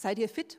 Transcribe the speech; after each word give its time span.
Seid 0.00 0.20
ihr 0.20 0.28
fit? 0.28 0.58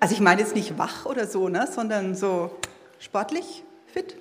Also 0.00 0.14
ich 0.14 0.20
meine 0.20 0.40
jetzt 0.40 0.54
nicht 0.54 0.78
wach 0.78 1.04
oder 1.04 1.26
so, 1.26 1.50
ne, 1.50 1.68
sondern 1.70 2.14
so 2.14 2.56
sportlich 3.00 3.64
fit. 3.92 4.16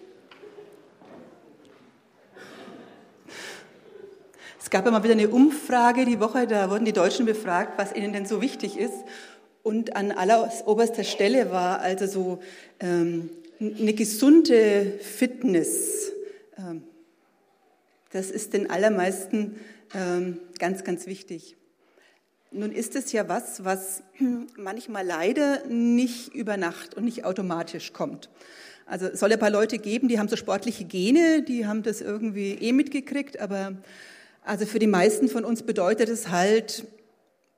Es 4.60 4.70
gab 4.70 4.86
immer 4.88 5.02
wieder 5.06 5.14
eine 5.14 5.30
Umfrage 5.30 6.04
die 6.04 6.20
Woche, 6.20 6.48
da 6.48 6.70
wurden 6.70 6.84
die 6.84 6.92
Deutschen 6.92 7.26
befragt, 7.26 7.78
was 7.78 7.96
ihnen 7.96 8.12
denn 8.12 8.26
so 8.26 8.42
wichtig 8.42 8.78
ist. 8.78 9.06
Und 9.64 9.96
an 9.96 10.12
alleroberster 10.12 11.06
Stelle 11.06 11.50
war 11.50 11.80
also 11.80 12.08
so 12.08 12.40
ähm, 12.82 13.30
eine 13.62 13.94
gesunde 13.94 15.00
Fitness. 15.00 16.12
Ähm, 16.58 16.84
das 18.16 18.32
ist 18.32 18.54
den 18.54 18.70
allermeisten 18.70 19.58
ähm, 19.94 20.40
ganz, 20.58 20.86
ganz 20.86 21.06
wichtig. 21.06 21.58
Nun 22.50 22.72
ist 22.72 22.96
es 22.96 23.12
ja 23.12 23.28
was, 23.28 23.66
was 23.66 24.04
manchmal 24.58 25.06
leider 25.06 25.66
nicht 25.68 26.34
über 26.34 26.56
Nacht 26.56 26.96
und 26.96 27.04
nicht 27.04 27.26
automatisch 27.26 27.92
kommt. 27.92 28.30
Also 28.86 29.08
es 29.08 29.20
soll 29.20 29.32
ja 29.32 29.36
ein 29.36 29.42
paar 29.42 29.50
Leute 29.50 29.80
geben, 29.80 30.08
die 30.08 30.18
haben 30.18 30.30
so 30.30 30.38
sportliche 30.38 30.86
Gene, 30.86 31.42
die 31.42 31.68
haben 31.68 31.84
das 31.84 32.00
irgendwie 32.00 32.54
eh 32.54 32.72
mitgekriegt, 32.72 33.40
aber 33.42 33.76
also 34.44 34.66
für 34.66 34.80
die 34.80 34.88
meisten 34.88 35.28
von 35.28 35.44
uns 35.44 35.64
bedeutet 35.64 36.08
es 36.08 36.30
halt, 36.30 36.86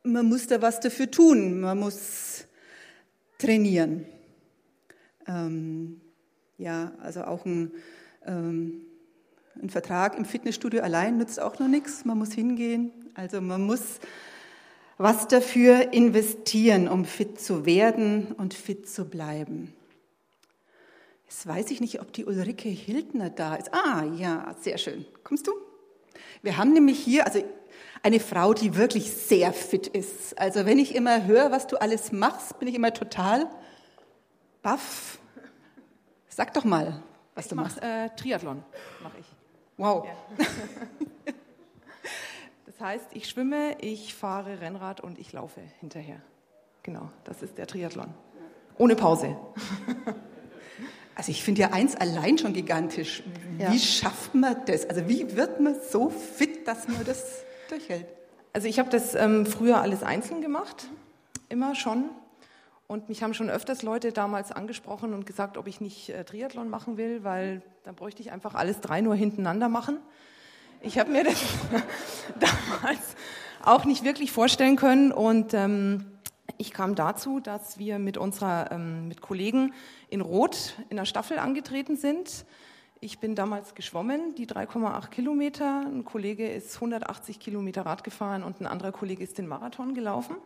man 0.02 0.26
muss 0.26 0.48
da 0.48 0.62
was 0.62 0.80
dafür 0.80 1.12
tun, 1.12 1.60
man 1.60 1.78
muss 1.78 2.46
trainieren. 3.38 4.06
Ähm, 5.28 6.02
ja, 6.58 6.94
also 7.00 7.26
auch 7.26 7.46
ein, 7.46 7.74
ähm, 8.26 8.87
ein 9.62 9.70
Vertrag 9.70 10.18
im 10.18 10.26
Fitnessstudio 10.26 10.82
allein 10.82 11.18
nützt 11.18 11.40
auch 11.40 11.60
noch 11.60 11.68
nichts, 11.68 12.06
man 12.06 12.18
muss 12.18 12.34
hingehen. 12.34 12.92
Also 13.14 13.42
man 13.42 13.66
muss 13.66 14.00
was 14.98 15.28
dafür 15.28 15.94
investieren, 15.94 16.88
um 16.88 17.06
fit 17.06 17.40
zu 17.40 17.66
werden 17.66 18.34
und 18.38 18.54
fit 18.54 18.90
zu 18.90 19.06
bleiben. 19.06 19.74
Jetzt 21.30 21.46
weiß 21.46 21.72
ich 21.72 21.82
nicht, 21.82 22.02
ob 22.02 22.14
die 22.14 22.26
Ulrike 22.26 22.70
Hildner 22.70 23.30
da 23.30 23.56
ist. 23.56 23.74
Ah, 23.74 24.06
ja, 24.16 24.56
sehr 24.62 24.78
schön. 24.78 25.06
Kommst 25.24 25.48
du? 25.48 25.52
Wir 26.42 26.58
haben 26.58 26.74
nämlich 26.74 27.00
hier, 27.00 27.26
also 27.26 27.44
eine 28.02 28.20
Frau, 28.20 28.54
die 28.54 28.76
wirklich 28.76 29.12
sehr 29.12 29.54
fit 29.54 29.88
ist. 29.88 30.40
Also 30.40 30.66
wenn 30.66 30.80
ich 30.80 30.96
immer 30.96 31.26
höre, 31.26 31.52
was 31.52 31.68
du 31.68 31.78
alles 31.78 32.12
machst, 32.12 32.58
bin 32.60 32.68
ich 32.68 32.76
immer 32.76 32.94
total 32.94 33.48
baff. 34.62 35.20
Sag 36.30 36.54
doch 36.54 36.64
mal, 36.64 37.04
was 37.36 37.46
ich 37.46 37.50
du 37.50 37.56
machst. 37.56 37.82
Äh, 37.82 38.10
Triathlon 38.16 38.64
mache 39.04 39.18
ich. 39.20 39.37
Wow. 39.78 40.06
Ja. 40.06 40.46
Das 42.66 42.88
heißt, 42.90 43.06
ich 43.14 43.28
schwimme, 43.28 43.76
ich 43.82 44.14
fahre 44.14 44.62
Rennrad 44.62 45.02
und 45.02 45.18
ich 45.18 45.34
laufe 45.34 45.62
hinterher. 45.80 46.22
Genau, 46.84 47.10
das 47.24 47.42
ist 47.42 47.58
der 47.58 47.66
Triathlon. 47.66 48.14
Ohne 48.78 48.96
Pause. 48.96 49.36
Also 51.16 51.32
ich 51.32 51.44
finde 51.44 51.62
ja 51.62 51.72
eins 51.72 51.96
allein 51.96 52.38
schon 52.38 52.54
gigantisch. 52.54 53.24
Wie 53.58 53.64
ja. 53.64 53.74
schafft 53.74 54.36
man 54.36 54.56
das? 54.68 54.88
Also 54.88 55.10
wie 55.10 55.36
wird 55.36 55.60
man 55.60 55.76
so 55.90 56.12
fit, 56.12 56.68
dass 56.68 56.88
man 56.88 57.04
das 57.06 57.44
durchhält? 57.70 58.06
Also 58.54 58.68
ich 58.68 58.78
habe 58.78 58.92
das 58.92 59.16
ähm, 59.16 59.48
früher 59.48 59.82
alles 59.82 60.04
einzeln 60.04 60.42
gemacht, 60.42 60.88
immer 61.50 61.74
schon. 61.74 62.12
Und 62.90 63.10
mich 63.10 63.22
haben 63.22 63.34
schon 63.34 63.50
öfters 63.50 63.82
Leute 63.82 64.14
damals 64.14 64.54
angesprochen 64.54 65.14
und 65.14 65.26
gesagt, 65.26 65.58
ob 65.58 65.68
ich 65.68 65.82
nicht 65.82 66.08
äh, 66.08 66.24
Triathlon 66.24 66.70
machen 66.70 66.96
will, 66.96 67.26
weil 67.26 67.62
dann 67.84 67.96
bräuchte 67.96 68.22
ich 68.22 68.32
einfach 68.32 68.56
alles 68.56 68.80
drei 68.80 69.02
nur 69.02 69.14
hintereinander 69.14 69.68
machen. 69.68 70.00
Ich 70.82 70.98
habe 70.98 71.12
mir 71.12 71.26
das 71.26 71.36
damals 72.40 73.18
auch 73.62 73.84
nicht 73.84 74.06
wirklich 74.06 74.32
vorstellen 74.32 74.78
können 74.78 75.12
und 75.12 75.54
ähm, 75.54 76.06
ich 76.58 76.72
kam 76.72 76.96
dazu, 76.96 77.42
dass 77.42 77.78
wir 77.78 78.00
mit 78.00 78.18
unserer 78.18 78.72
ähm, 78.72 79.10
mit 79.10 79.20
Kollegen 79.20 79.74
in 80.10 80.22
Rot 80.22 80.76
in 80.90 80.96
der 80.96 81.06
Staffel 81.06 81.40
angetreten 81.40 81.98
sind. 81.98 82.46
Ich 83.02 83.20
bin 83.20 83.36
damals 83.36 83.76
geschwommen, 83.76 84.34
die 84.36 84.48
3,8 84.48 85.10
Kilometer. 85.10 85.82
Ein 85.82 86.06
Kollege 86.06 86.50
ist 86.50 86.76
180 86.76 87.38
Kilometer 87.42 87.86
Rad 87.86 88.06
gefahren 88.06 88.44
und 88.44 88.62
ein 88.62 88.66
anderer 88.66 88.94
Kollege 88.94 89.26
ist 89.26 89.38
den 89.38 89.48
Marathon 89.48 89.94
gelaufen. 89.94 90.38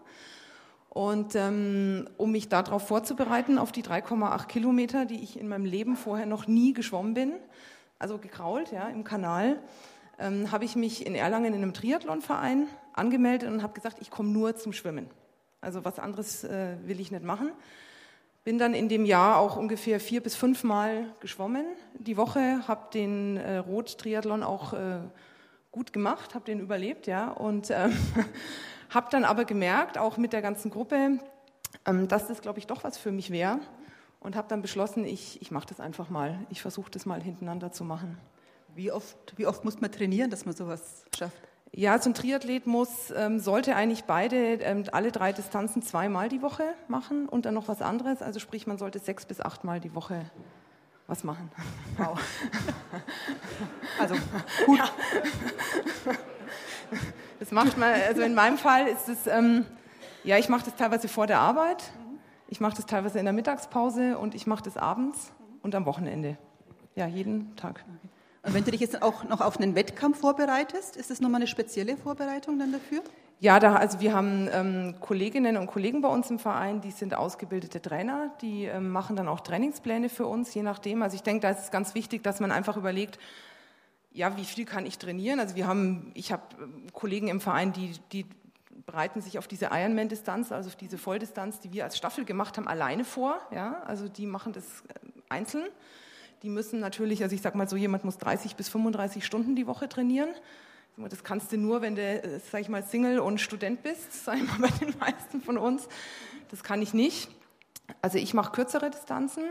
Und 0.94 1.36
ähm, 1.36 2.10
um 2.18 2.34
mich 2.34 2.50
darauf 2.50 2.86
vorzubereiten, 2.86 3.58
auf 3.58 3.72
die 3.72 3.82
3,8 3.82 4.48
Kilometer, 4.48 5.06
die 5.06 5.24
ich 5.24 5.40
in 5.40 5.48
meinem 5.48 5.64
Leben 5.64 5.96
vorher 5.96 6.26
noch 6.26 6.48
nie 6.48 6.74
geschwommen 6.74 7.14
bin, 7.14 7.32
also 7.98 8.18
gekrault, 8.18 8.74
ja, 8.74 8.90
im 8.90 9.06
Kanal, 9.06 9.62
ähm, 10.20 10.52
habe 10.52 10.66
ich 10.66 10.76
mich 10.76 11.06
in 11.06 11.16
Erlangen 11.16 11.54
in 11.54 11.64
einem 11.64 11.74
Triathlonverein 11.74 12.68
angemeldet 12.92 13.50
und 13.50 13.64
habe 13.64 13.72
gesagt, 13.72 14.00
ich 14.02 14.12
komme 14.12 14.32
nur 14.32 14.58
zum 14.58 14.74
Schwimmen. 14.74 15.10
Also 15.62 15.86
was 15.86 15.98
anderes 15.98 16.44
äh, 16.44 16.76
will 16.84 17.00
ich 17.00 17.10
nicht 17.10 17.24
machen. 17.24 17.52
Bin 18.44 18.58
dann 18.58 18.74
in 18.74 18.90
dem 18.90 19.06
Jahr 19.06 19.38
auch 19.38 19.56
ungefähr 19.56 20.02
vier 20.02 20.22
bis 20.22 20.36
fünf 20.36 20.66
Mal 20.66 21.06
geschwommen 21.22 21.66
die 22.00 22.18
Woche, 22.18 22.68
habe 22.68 22.90
den 22.94 23.38
äh, 23.38 23.58
Rot-Triathlon 23.58 24.44
auch 24.44 24.74
äh, 24.74 25.00
gut 25.72 25.94
gemacht, 25.94 26.36
habe 26.36 26.44
den 26.44 26.60
überlebt, 26.60 27.08
ja, 27.08 27.30
und 27.30 27.72
ähm, 27.72 27.96
habe 28.92 29.08
dann 29.10 29.26
aber 29.26 29.46
gemerkt, 29.46 29.98
auch 29.98 30.18
mit 30.18 30.34
der 30.34 30.42
ganzen 30.42 30.70
Gruppe, 30.70 31.20
ähm, 31.86 32.08
dass 32.08 32.28
das, 32.28 32.42
glaube 32.42 32.60
ich, 32.60 32.68
doch 32.68 32.84
was 32.84 32.98
für 32.98 33.12
mich 33.12 33.32
wäre 33.32 33.60
und 34.20 34.36
habe 34.36 34.48
dann 34.48 34.62
beschlossen, 34.62 35.04
ich, 35.04 35.42
ich 35.42 35.52
mache 35.52 35.66
das 35.68 35.80
einfach 35.80 36.10
mal. 36.10 36.38
Ich 36.50 36.62
versuche 36.62 36.92
das 36.92 37.06
mal 37.06 37.22
hintereinander 37.22 37.72
zu 37.72 37.84
machen. 37.84 38.18
Wie 38.76 38.92
oft, 38.92 39.18
wie 39.38 39.48
oft 39.48 39.66
muss 39.66 39.82
man 39.82 39.92
trainieren, 39.92 40.30
dass 40.30 40.46
man 40.46 40.56
sowas 40.56 41.04
schafft? 41.18 41.36
Ja, 41.74 41.98
so 42.00 42.10
ein 42.10 42.14
Triathlet 42.14 42.68
muss, 42.68 43.12
ähm, 43.16 43.40
sollte 43.40 43.76
eigentlich 43.76 44.04
beide, 44.04 44.36
ähm, 44.56 44.84
alle 44.92 45.12
drei 45.12 45.32
Distanzen 45.32 45.82
zweimal 45.82 46.28
die 46.28 46.42
Woche 46.42 46.66
machen 46.90 47.30
und 47.30 47.46
dann 47.46 47.54
noch 47.54 47.70
was 47.70 47.82
anderes. 47.82 48.22
Also 48.22 48.40
sprich, 48.40 48.68
man 48.68 48.78
sollte 48.78 49.00
sechs 49.00 49.26
bis 49.26 49.40
achtmal 49.40 49.80
die 49.80 49.96
Woche 49.96 50.30
was 51.08 51.24
machen. 51.24 51.52
Wow. 51.98 52.20
Also 54.00 54.16
gut. 54.66 54.80
Ja. 54.80 54.90
Das 57.52 57.66
macht 57.66 57.78
man, 57.78 57.94
also 58.08 58.22
in 58.22 58.34
meinem 58.34 58.58
Fall 58.58 58.88
ist 58.88 59.10
es, 59.10 59.28
ähm, 59.28 59.66
ja, 60.24 60.38
ich 60.38 60.48
mache 60.48 60.64
das 60.64 60.76
teilweise 60.78 61.10
vor 61.10 61.28
der 61.28 61.40
Arbeit, 61.40 61.92
ich 62.48 62.62
mache 62.62 62.78
das 62.78 62.86
teilweise 62.86 63.20
in 63.20 63.26
der 63.26 63.34
Mittagspause 63.34 64.18
und 64.18 64.36
ich 64.36 64.48
mache 64.48 64.64
das 64.64 64.78
abends 64.78 65.34
und 65.62 65.76
am 65.76 65.86
Wochenende. 65.86 66.38
Ja, 66.96 67.08
jeden 67.08 67.54
Tag. 67.58 67.84
Und 68.44 68.54
wenn 68.54 68.64
du 68.64 68.72
dich 68.72 68.80
jetzt 68.80 69.02
auch 69.02 69.26
noch 69.26 69.42
auf 69.42 69.58
einen 69.58 69.76
Wettkampf 69.76 70.22
vorbereitest, 70.22 70.96
ist 70.96 71.12
das 71.12 71.20
nochmal 71.20 71.42
eine 71.42 71.48
spezielle 71.48 71.98
Vorbereitung 71.98 72.58
dann 72.58 72.72
dafür? 72.72 73.02
Ja, 73.42 73.60
da, 73.60 73.76
also 73.76 74.00
wir 74.00 74.14
haben 74.14 74.48
ähm, 74.54 74.96
Kolleginnen 75.02 75.58
und 75.58 75.68
Kollegen 75.68 76.00
bei 76.00 76.08
uns 76.08 76.32
im 76.32 76.40
Verein, 76.40 76.80
die 76.80 76.92
sind 76.92 77.16
ausgebildete 77.16 77.82
Trainer, 77.82 78.32
die 78.42 78.64
ähm, 78.64 78.92
machen 78.92 79.18
dann 79.18 79.28
auch 79.28 79.42
Trainingspläne 79.42 80.08
für 80.08 80.26
uns, 80.26 80.54
je 80.54 80.64
nachdem. 80.64 81.02
Also 81.02 81.16
ich 81.16 81.24
denke, 81.24 81.42
da 81.42 81.50
ist 81.50 81.66
es 81.66 81.72
ganz 81.72 81.96
wichtig, 81.96 82.24
dass 82.24 82.40
man 82.40 82.54
einfach 82.54 82.78
überlegt, 82.78 83.20
ja, 84.14 84.38
wie 84.38 84.46
viel 84.46 84.66
kann 84.66 84.86
ich 84.86 84.98
trainieren? 84.98 85.40
Also 85.40 85.56
wir 85.56 85.68
haben, 85.68 86.12
ich 86.14 86.32
habe 86.32 86.44
ähm, 86.62 86.88
Kollegen 86.94 87.28
im 87.28 87.42
Verein, 87.42 87.74
die, 87.74 87.94
die 88.12 88.26
bereiten 88.86 89.22
sich 89.22 89.38
auf 89.38 89.48
diese 89.48 89.70
Ironman-Distanz, 89.72 90.52
also 90.52 90.70
auf 90.70 90.76
diese 90.76 90.98
Volldistanz, 90.98 91.60
die 91.60 91.72
wir 91.72 91.84
als 91.84 91.98
Staffel 91.98 92.26
gemacht 92.26 92.58
haben, 92.58 92.68
alleine 92.68 93.06
vor. 93.06 93.40
Ja, 93.52 93.82
also 93.84 94.10
die 94.10 94.26
machen 94.26 94.54
das 94.54 94.66
äh, 94.66 94.94
einzeln. 95.30 95.68
Die 96.44 96.50
müssen 96.50 96.80
natürlich, 96.80 97.24
also 97.24 97.36
ich 97.36 97.42
sag 97.42 97.56
mal 97.56 97.70
so, 97.70 97.76
jemand 97.76 98.04
muss 98.04 98.18
30 98.18 98.56
bis 98.56 98.70
35 98.70 99.26
Stunden 99.26 99.56
die 99.56 99.68
Woche 99.68 99.88
trainieren. 99.88 100.30
Das 100.98 101.24
kannst 101.24 101.52
du 101.52 101.58
nur, 101.58 101.82
wenn 101.82 101.96
du, 101.96 102.02
äh, 102.02 102.40
sag 102.40 102.62
ich 102.62 102.70
mal, 102.70 102.84
Single 102.84 103.20
und 103.20 103.40
Student 103.40 103.84
bist, 103.84 104.12
sag 104.26 104.38
ich 104.38 104.58
mal 104.58 104.70
bei 104.70 104.86
den 104.86 104.98
meisten 105.00 105.42
von 105.42 105.58
uns. 105.58 105.88
Das 106.50 106.64
kann 106.64 106.82
ich 106.82 106.94
nicht. 106.94 107.30
Also 108.02 108.18
ich 108.18 108.34
mache 108.34 108.52
kürzere 108.52 108.90
Distanzen. 108.90 109.44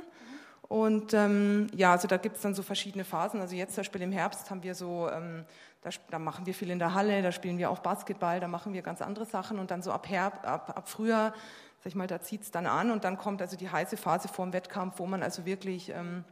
Und 0.70 1.14
ähm, 1.14 1.66
ja, 1.74 1.90
also 1.90 2.06
da 2.06 2.16
gibt 2.16 2.36
es 2.36 2.42
dann 2.42 2.54
so 2.54 2.62
verschiedene 2.62 3.02
Phasen. 3.02 3.40
Also 3.40 3.56
jetzt 3.56 3.74
zum 3.74 3.80
Beispiel 3.80 4.02
im 4.02 4.12
Herbst 4.12 4.48
haben 4.50 4.62
wir 4.62 4.76
so, 4.76 5.10
ähm, 5.10 5.44
da, 5.82 5.90
da, 6.12 6.20
machen 6.20 6.46
wir 6.46 6.54
viel 6.54 6.70
in 6.70 6.78
der 6.78 6.94
Halle, 6.94 7.22
da 7.22 7.32
spielen 7.32 7.58
wir 7.58 7.70
auch 7.70 7.80
Basketball, 7.80 8.38
da 8.38 8.46
machen 8.46 8.72
wir 8.72 8.80
ganz 8.80 9.02
andere 9.02 9.26
Sachen. 9.26 9.58
Und 9.58 9.72
dann 9.72 9.82
so 9.82 9.90
ab, 9.90 10.08
Herb, 10.08 10.46
ab, 10.46 10.72
ab 10.76 10.88
Frühjahr, 10.88 11.32
sag 11.78 11.86
ich 11.86 11.96
mal, 11.96 12.06
da 12.06 12.20
zieht 12.20 12.42
es 12.42 12.52
dann 12.52 12.66
an 12.66 12.92
und 12.92 13.02
dann 13.02 13.18
kommt 13.18 13.42
also 13.42 13.56
die 13.56 13.68
heiße 13.68 13.96
Phase 13.96 14.28
vor 14.28 14.46
dem 14.46 14.52
Wettkampf, 14.52 15.00
wo 15.00 15.06
man 15.06 15.24
also 15.24 15.44
wirklich 15.44 15.88
ähm, 15.88 16.24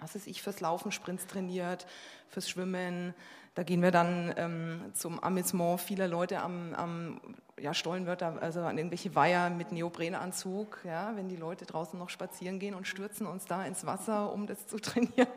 was 0.00 0.14
ist 0.14 0.26
ich 0.26 0.42
fürs 0.42 0.60
Laufen, 0.60 0.92
Sprints 0.92 1.26
trainiert, 1.26 1.86
fürs 2.28 2.48
Schwimmen. 2.48 3.14
Da 3.54 3.62
gehen 3.62 3.82
wir 3.82 3.90
dann 3.90 4.32
ähm, 4.36 4.80
zum 4.94 5.22
Amüsement 5.22 5.80
vieler 5.80 6.06
Leute 6.06 6.40
am, 6.40 6.74
am 6.74 7.20
ja, 7.58 7.74
Stollenwörter, 7.74 8.40
also 8.40 8.60
an 8.60 8.78
irgendwelche 8.78 9.14
Weiher 9.14 9.50
mit 9.50 9.72
Neoprenanzug, 9.72 10.78
ja, 10.84 11.14
wenn 11.16 11.28
die 11.28 11.36
Leute 11.36 11.66
draußen 11.66 11.98
noch 11.98 12.10
spazieren 12.10 12.58
gehen 12.58 12.74
und 12.74 12.86
stürzen 12.86 13.26
uns 13.26 13.46
da 13.46 13.64
ins 13.64 13.84
Wasser, 13.84 14.32
um 14.32 14.46
das 14.46 14.66
zu 14.66 14.78
trainieren. 14.80 15.28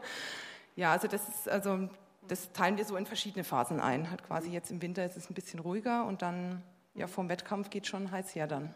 Ja, 0.76 0.92
also 0.92 1.08
das 1.08 1.28
ist, 1.28 1.50
also 1.50 1.90
das 2.28 2.52
teilen 2.54 2.78
wir 2.78 2.86
so 2.86 2.96
in 2.96 3.06
verschiedene 3.06 3.44
Phasen 3.44 3.80
ein. 3.80 4.10
Halt 4.10 4.24
quasi 4.24 4.52
jetzt 4.52 4.72
im 4.72 4.82
Winter 4.82 5.06
ist 5.06 5.18
es 5.18 5.30
ein 5.30 5.34
bisschen 5.34 5.60
ruhiger 5.60 6.06
und 6.06 6.22
dann, 6.22 6.62
ja, 6.94 7.08
vom 7.08 7.30
Wettkampf 7.30 7.70
geht 7.70 7.88
schon 7.88 8.12
heiß 8.12 8.36
her 8.36 8.48
dann. 8.48 8.74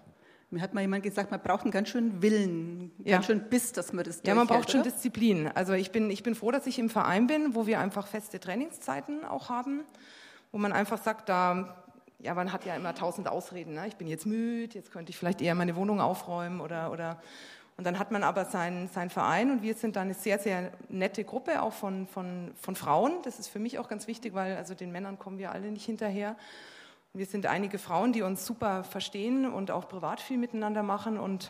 Mir 0.49 0.61
hat 0.61 0.73
mal 0.73 0.81
jemand 0.81 1.03
gesagt, 1.03 1.29
man 1.29 1.41
braucht 1.41 1.63
einen 1.63 1.71
ganz 1.71 1.89
schönen 1.89 2.21
Willen, 2.21 2.91
ja. 3.03 3.17
ganz 3.17 3.25
schön 3.25 3.49
Biss, 3.49 3.73
dass 3.73 3.91
man 3.91 4.05
das 4.05 4.21
Ja, 4.25 4.33
man 4.33 4.47
braucht 4.47 4.71
schon 4.71 4.79
oder? 4.79 4.91
Disziplin. 4.91 5.49
Also 5.53 5.73
ich 5.73 5.91
bin, 5.91 6.09
ich 6.09 6.23
bin 6.23 6.35
froh, 6.35 6.51
dass 6.51 6.65
ich 6.67 6.79
im 6.79 6.89
Verein 6.89 7.27
bin, 7.27 7.53
wo 7.53 7.67
wir 7.67 7.81
einfach 7.81 8.07
feste 8.07 8.39
Trainingszeiten 8.39 9.25
auch 9.25 9.49
haben, 9.49 9.81
wo 10.53 10.57
man 10.57 10.71
einfach 10.71 11.03
sagt, 11.03 11.27
da, 11.27 11.83
ja, 12.19 12.33
man 12.33 12.53
hat 12.53 12.65
ja 12.65 12.75
immer 12.75 12.95
tausend 12.95 13.27
Ausreden. 13.27 13.73
Ne? 13.73 13.87
Ich 13.87 13.97
bin 13.97 14.07
jetzt 14.07 14.25
müde, 14.25 14.75
jetzt 14.75 14.91
könnte 14.91 15.09
ich 15.09 15.17
vielleicht 15.17 15.41
eher 15.41 15.53
meine 15.53 15.75
Wohnung 15.75 15.99
aufräumen 15.99 16.61
oder, 16.61 16.93
oder 16.93 17.17
und 17.77 17.83
dann 17.83 17.99
hat 17.99 18.11
man 18.11 18.23
aber 18.23 18.45
seinen, 18.45 18.87
seinen 18.87 19.11
Verein 19.11 19.51
und 19.51 19.61
wir 19.61 19.75
sind 19.75 19.95
da 19.95 20.01
eine 20.01 20.15
sehr, 20.15 20.39
sehr 20.39 20.71
nette 20.89 21.23
Gruppe, 21.23 21.61
auch 21.61 21.73
von, 21.73 22.07
von, 22.07 22.51
von 22.59 22.75
Frauen. 22.75 23.13
Das 23.23 23.37
ist 23.37 23.49
für 23.49 23.59
mich 23.59 23.77
auch 23.77 23.87
ganz 23.87 24.07
wichtig, 24.07 24.33
weil 24.33 24.57
also 24.57 24.73
den 24.73 24.91
Männern 24.91 25.19
kommen 25.19 25.37
wir 25.37 25.51
alle 25.51 25.69
nicht 25.69 25.85
hinterher. 25.85 26.35
Wir 27.17 27.25
sind 27.25 27.47
einige 27.47 27.79
Frauen, 27.79 28.13
die 28.13 28.21
uns 28.21 28.45
super 28.45 28.83
verstehen 28.83 29.51
und 29.51 29.71
auch 29.71 29.89
privat 29.89 30.21
viel 30.21 30.37
miteinander 30.37 30.83
machen 30.83 31.17
und 31.17 31.49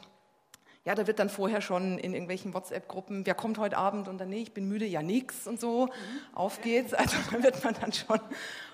ja, 0.86 0.96
da 0.96 1.06
wird 1.06 1.20
dann 1.20 1.28
vorher 1.28 1.60
schon 1.60 1.98
in 1.98 2.14
irgendwelchen 2.14 2.54
WhatsApp-Gruppen, 2.54 3.26
wer 3.26 3.36
kommt 3.36 3.58
heute 3.58 3.78
Abend 3.78 4.08
und 4.08 4.18
dann, 4.20 4.30
nee, 4.30 4.44
ich 4.44 4.54
bin 4.54 4.70
müde, 4.70 4.86
ja 4.86 5.02
nix 5.02 5.46
und 5.46 5.60
so, 5.60 5.88
mhm. 5.88 5.90
auf 6.34 6.62
geht's. 6.62 6.94
Also 6.94 7.18
da 7.32 7.44
wird 7.44 7.62
man 7.66 7.74
dann 7.74 7.92
schon 7.92 8.22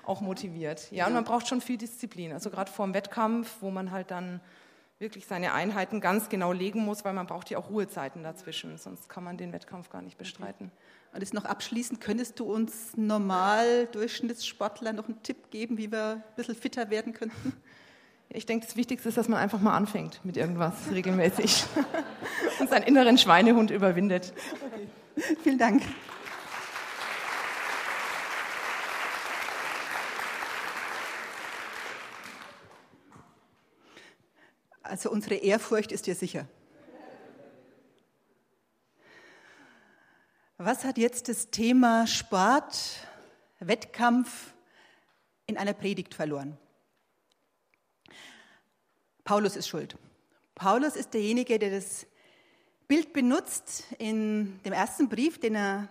auch 0.05 0.21
motiviert. 0.21 0.91
Ja, 0.91 1.07
und 1.07 1.13
man 1.13 1.23
braucht 1.23 1.47
schon 1.47 1.61
viel 1.61 1.79
Disziplin. 1.79 2.31
Also 2.31 2.51
gerade 2.51 2.71
vor 2.71 2.85
dem 2.85 2.93
Wettkampf, 2.93 3.55
wo 3.61 3.71
man 3.71 3.89
halt 3.89 4.11
dann 4.11 4.39
wirklich 4.99 5.25
seine 5.25 5.53
Einheiten 5.53 5.99
ganz 5.99 6.29
genau 6.29 6.51
legen 6.51 6.85
muss, 6.85 7.03
weil 7.03 7.13
man 7.13 7.25
braucht 7.25 7.49
ja 7.49 7.57
auch 7.57 7.71
Ruhezeiten 7.71 8.21
dazwischen, 8.21 8.77
sonst 8.77 9.09
kann 9.09 9.23
man 9.23 9.37
den 9.37 9.51
Wettkampf 9.51 9.89
gar 9.89 10.03
nicht 10.03 10.19
bestreiten. 10.19 10.71
Und 11.13 11.21
jetzt 11.21 11.35
noch 11.35 11.45
abschließend, 11.45 12.01
könntest 12.01 12.39
du 12.39 12.45
uns 12.51 12.97
normal 12.97 13.85
Durchschnittssportler 13.91 14.93
noch 14.93 15.07
einen 15.07 15.21
Tipp 15.21 15.51
geben, 15.51 15.77
wie 15.77 15.91
wir 15.91 16.13
ein 16.13 16.23
bisschen 16.35 16.55
fitter 16.55 16.89
werden 16.89 17.13
könnten? 17.13 17.53
Ich 18.29 18.47
denke, 18.47 18.65
das 18.65 18.75
Wichtigste 18.75 19.09
ist, 19.09 19.17
dass 19.17 19.27
man 19.27 19.37
einfach 19.37 19.61
mal 19.61 19.77
anfängt 19.77 20.19
mit 20.23 20.37
irgendwas 20.37 20.73
regelmäßig 20.91 21.65
und 22.59 22.67
seinen 22.67 22.83
inneren 22.83 23.19
Schweinehund 23.19 23.69
überwindet. 23.69 24.33
Okay. 25.15 25.35
Vielen 25.43 25.59
Dank. 25.59 25.83
Also 34.81 35.11
unsere 35.11 35.35
Ehrfurcht 35.35 35.91
ist 35.91 36.07
dir 36.07 36.15
sicher. 36.15 36.47
Was 40.65 40.85
hat 40.85 40.97
jetzt 40.97 41.27
das 41.27 41.49
Thema 41.49 42.07
Sport, 42.07 43.05
Wettkampf 43.59 44.53
in 45.45 45.57
einer 45.57 45.73
Predigt 45.73 46.13
verloren? 46.13 46.57
Paulus 49.25 49.57
ist 49.57 49.67
schuld. 49.67 49.97
Paulus 50.55 50.95
ist 50.95 51.13
derjenige, 51.13 51.59
der 51.59 51.69
das 51.69 52.07
Bild 52.87 53.11
benutzt 53.11 53.87
in 53.97 54.61
dem 54.63 54.71
ersten 54.71 55.09
Brief, 55.09 55.37
den 55.37 55.55
er 55.55 55.89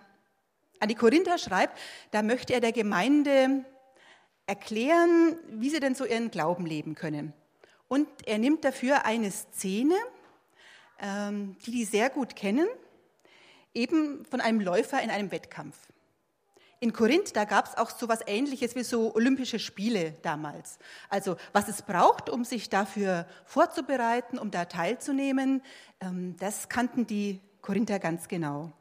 an 0.79 0.87
die 0.87 0.95
Korinther 0.95 1.37
schreibt. 1.37 1.77
Da 2.09 2.23
möchte 2.23 2.55
er 2.55 2.59
der 2.59 2.71
Gemeinde 2.71 3.65
erklären, 4.47 5.37
wie 5.49 5.69
sie 5.69 5.81
denn 5.81 5.93
so 5.93 6.03
ihren 6.03 6.31
Glauben 6.31 6.65
leben 6.65 6.95
können. 6.95 7.33
Und 7.87 8.07
er 8.25 8.39
nimmt 8.39 8.65
dafür 8.65 9.05
eine 9.05 9.29
Szene, 9.29 9.93
ähm, 10.99 11.57
die 11.63 11.71
die 11.71 11.85
sehr 11.85 12.09
gut 12.09 12.35
kennen, 12.35 12.67
eben 13.73 14.25
von 14.25 14.41
einem 14.41 14.59
Läufer 14.59 15.01
in 15.01 15.09
einem 15.09 15.31
Wettkampf. 15.31 15.77
In 16.79 16.91
Korinth, 16.91 17.35
da 17.35 17.45
gab 17.45 17.67
es 17.67 17.77
auch 17.77 17.89
so 17.89 18.05
etwas 18.05 18.27
Ähnliches 18.27 18.75
wie 18.75 18.83
so 18.83 19.15
Olympische 19.15 19.57
Spiele 19.57 20.15
damals. 20.21 20.79
Also 21.09 21.37
was 21.53 21.69
es 21.69 21.81
braucht, 21.81 22.29
um 22.29 22.43
sich 22.43 22.69
dafür 22.69 23.25
vorzubereiten, 23.45 24.37
um 24.37 24.51
da 24.51 24.65
teilzunehmen, 24.65 25.61
ähm, 26.01 26.35
das 26.39 26.67
kannten 26.67 27.07
die 27.07 27.39
Korinther 27.61 27.99
ganz 27.99 28.27
genau. 28.27 28.73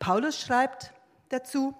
Paulus 0.00 0.40
schreibt 0.40 0.92
dazu, 1.28 1.74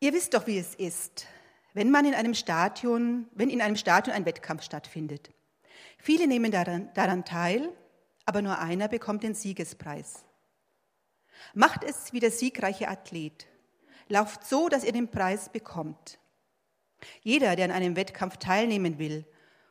ihr 0.00 0.12
wisst 0.12 0.34
doch, 0.34 0.46
wie 0.46 0.58
es 0.58 0.74
ist 0.74 1.26
wenn 1.74 1.90
man 1.90 2.06
in 2.06 2.14
einem 2.14 2.34
Stadion, 2.34 3.26
wenn 3.34 3.50
in 3.50 3.60
einem 3.60 3.76
Stadion 3.76 4.16
ein 4.16 4.24
Wettkampf 4.24 4.62
stattfindet. 4.62 5.30
Viele 5.98 6.26
nehmen 6.26 6.50
daran, 6.50 6.88
daran 6.94 7.24
teil, 7.24 7.68
aber 8.24 8.40
nur 8.40 8.58
einer 8.58 8.88
bekommt 8.88 9.22
den 9.24 9.34
Siegespreis. 9.34 10.24
Macht 11.54 11.84
es 11.84 12.12
wie 12.12 12.20
der 12.20 12.30
siegreiche 12.30 12.88
Athlet. 12.88 13.46
Lauft 14.08 14.46
so, 14.46 14.68
dass 14.68 14.84
ihr 14.84 14.92
den 14.92 15.10
Preis 15.10 15.48
bekommt. 15.48 16.18
Jeder, 17.22 17.56
der 17.56 17.66
an 17.66 17.70
einem 17.70 17.96
Wettkampf 17.96 18.36
teilnehmen 18.38 18.98
will, 18.98 19.24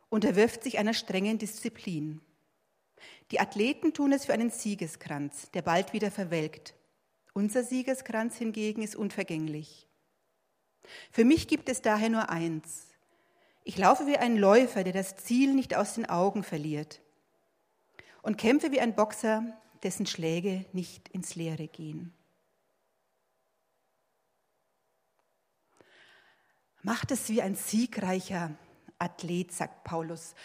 unterwirft 0.09 0.63
sich 0.63 0.77
einer 0.77 0.93
strengen 0.93 1.37
Disziplin. 1.37 2.21
Die 3.31 3.39
Athleten 3.39 3.93
tun 3.93 4.11
es 4.11 4.25
für 4.25 4.33
einen 4.33 4.49
Siegeskranz, 4.49 5.49
der 5.51 5.61
bald 5.61 5.93
wieder 5.93 6.11
verwelkt. 6.11 6.75
Unser 7.33 7.63
Siegeskranz 7.63 8.37
hingegen 8.37 8.83
ist 8.83 8.95
unvergänglich. 8.95 9.87
Für 11.11 11.25
mich 11.25 11.47
gibt 11.47 11.69
es 11.69 11.81
daher 11.81 12.09
nur 12.09 12.29
eins. 12.29 12.87
Ich 13.63 13.77
laufe 13.77 14.05
wie 14.05 14.17
ein 14.17 14.37
Läufer, 14.37 14.83
der 14.83 14.93
das 14.93 15.15
Ziel 15.15 15.53
nicht 15.53 15.75
aus 15.75 15.95
den 15.95 16.07
Augen 16.07 16.43
verliert. 16.43 17.01
Und 18.21 18.37
kämpfe 18.37 18.71
wie 18.71 18.81
ein 18.81 18.95
Boxer, 18.95 19.57
dessen 19.83 20.05
Schläge 20.05 20.65
nicht 20.73 21.09
ins 21.09 21.35
Leere 21.35 21.67
gehen. 21.67 22.13
Macht 26.81 27.11
es 27.11 27.29
wie 27.29 27.41
ein 27.41 27.55
siegreicher 27.55 28.51
Athlet, 28.99 29.51
sagt 29.51 29.83
Paulus. 29.83 30.35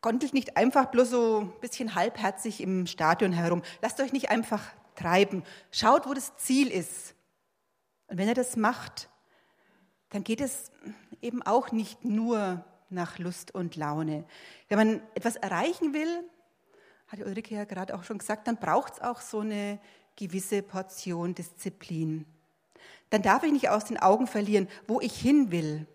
Gondelt 0.00 0.34
nicht 0.34 0.56
einfach 0.56 0.86
bloß 0.86 1.10
so 1.10 1.40
ein 1.40 1.60
bisschen 1.60 1.94
halbherzig 1.94 2.60
im 2.60 2.86
Stadion 2.86 3.32
herum. 3.32 3.62
Lasst 3.80 4.00
euch 4.00 4.12
nicht 4.12 4.30
einfach 4.30 4.72
treiben. 4.96 5.44
Schaut, 5.70 6.06
wo 6.06 6.14
das 6.14 6.36
Ziel 6.36 6.68
ist. 6.68 7.14
Und 8.08 8.18
wenn 8.18 8.28
er 8.28 8.34
das 8.34 8.56
macht, 8.56 9.08
dann 10.10 10.24
geht 10.24 10.40
es 10.40 10.70
eben 11.20 11.42
auch 11.42 11.72
nicht 11.72 12.04
nur 12.04 12.64
nach 12.90 13.18
Lust 13.18 13.54
und 13.54 13.76
Laune. 13.76 14.24
Wenn 14.68 14.78
man 14.78 15.02
etwas 15.14 15.36
erreichen 15.36 15.94
will, 15.94 16.28
hat 17.12 17.20
Ulrike 17.20 17.54
ja 17.54 17.64
gerade 17.64 17.94
auch 17.94 18.04
schon 18.04 18.18
gesagt, 18.18 18.48
dann 18.48 18.56
braucht 18.56 18.94
es 18.94 19.00
auch 19.00 19.20
so 19.20 19.40
eine 19.40 19.78
gewisse 20.16 20.62
Portion 20.62 21.34
Disziplin. 21.34 22.24
Dann 23.10 23.22
darf 23.22 23.42
ich 23.42 23.52
nicht 23.52 23.68
aus 23.68 23.84
den 23.84 23.98
Augen 23.98 24.26
verlieren, 24.26 24.68
wo 24.86 25.00
ich 25.00 25.14
hin 25.14 25.52
will 25.52 25.86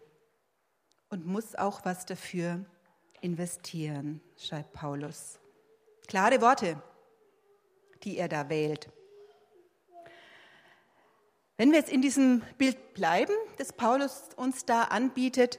und 1.10 1.26
muss 1.26 1.56
auch 1.56 1.84
was 1.86 2.06
dafür 2.06 2.64
investieren, 3.22 4.22
schreibt 4.38 4.74
Paulus. 4.74 5.40
Klare 6.08 6.40
Worte, 6.42 6.82
die 8.04 8.18
er 8.18 8.28
da 8.28 8.48
wählt. 8.50 8.90
Wenn 11.58 11.72
wir 11.72 11.80
jetzt 11.80 11.92
in 11.92 12.04
diesem 12.04 12.44
Bild 12.60 12.94
bleiben, 12.94 13.34
das 13.58 13.74
Paulus 13.74 14.30
uns 14.36 14.66
da 14.66 14.84
anbietet, 14.84 15.58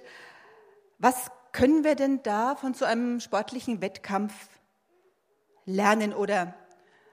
was 0.98 1.32
können 1.50 1.82
wir 1.82 1.96
denn 1.96 2.22
da 2.22 2.54
von 2.54 2.74
so 2.74 2.84
einem 2.84 3.18
sportlichen 3.18 3.80
Wettkampf 3.80 4.32
lernen 5.68 6.14
oder 6.14 6.54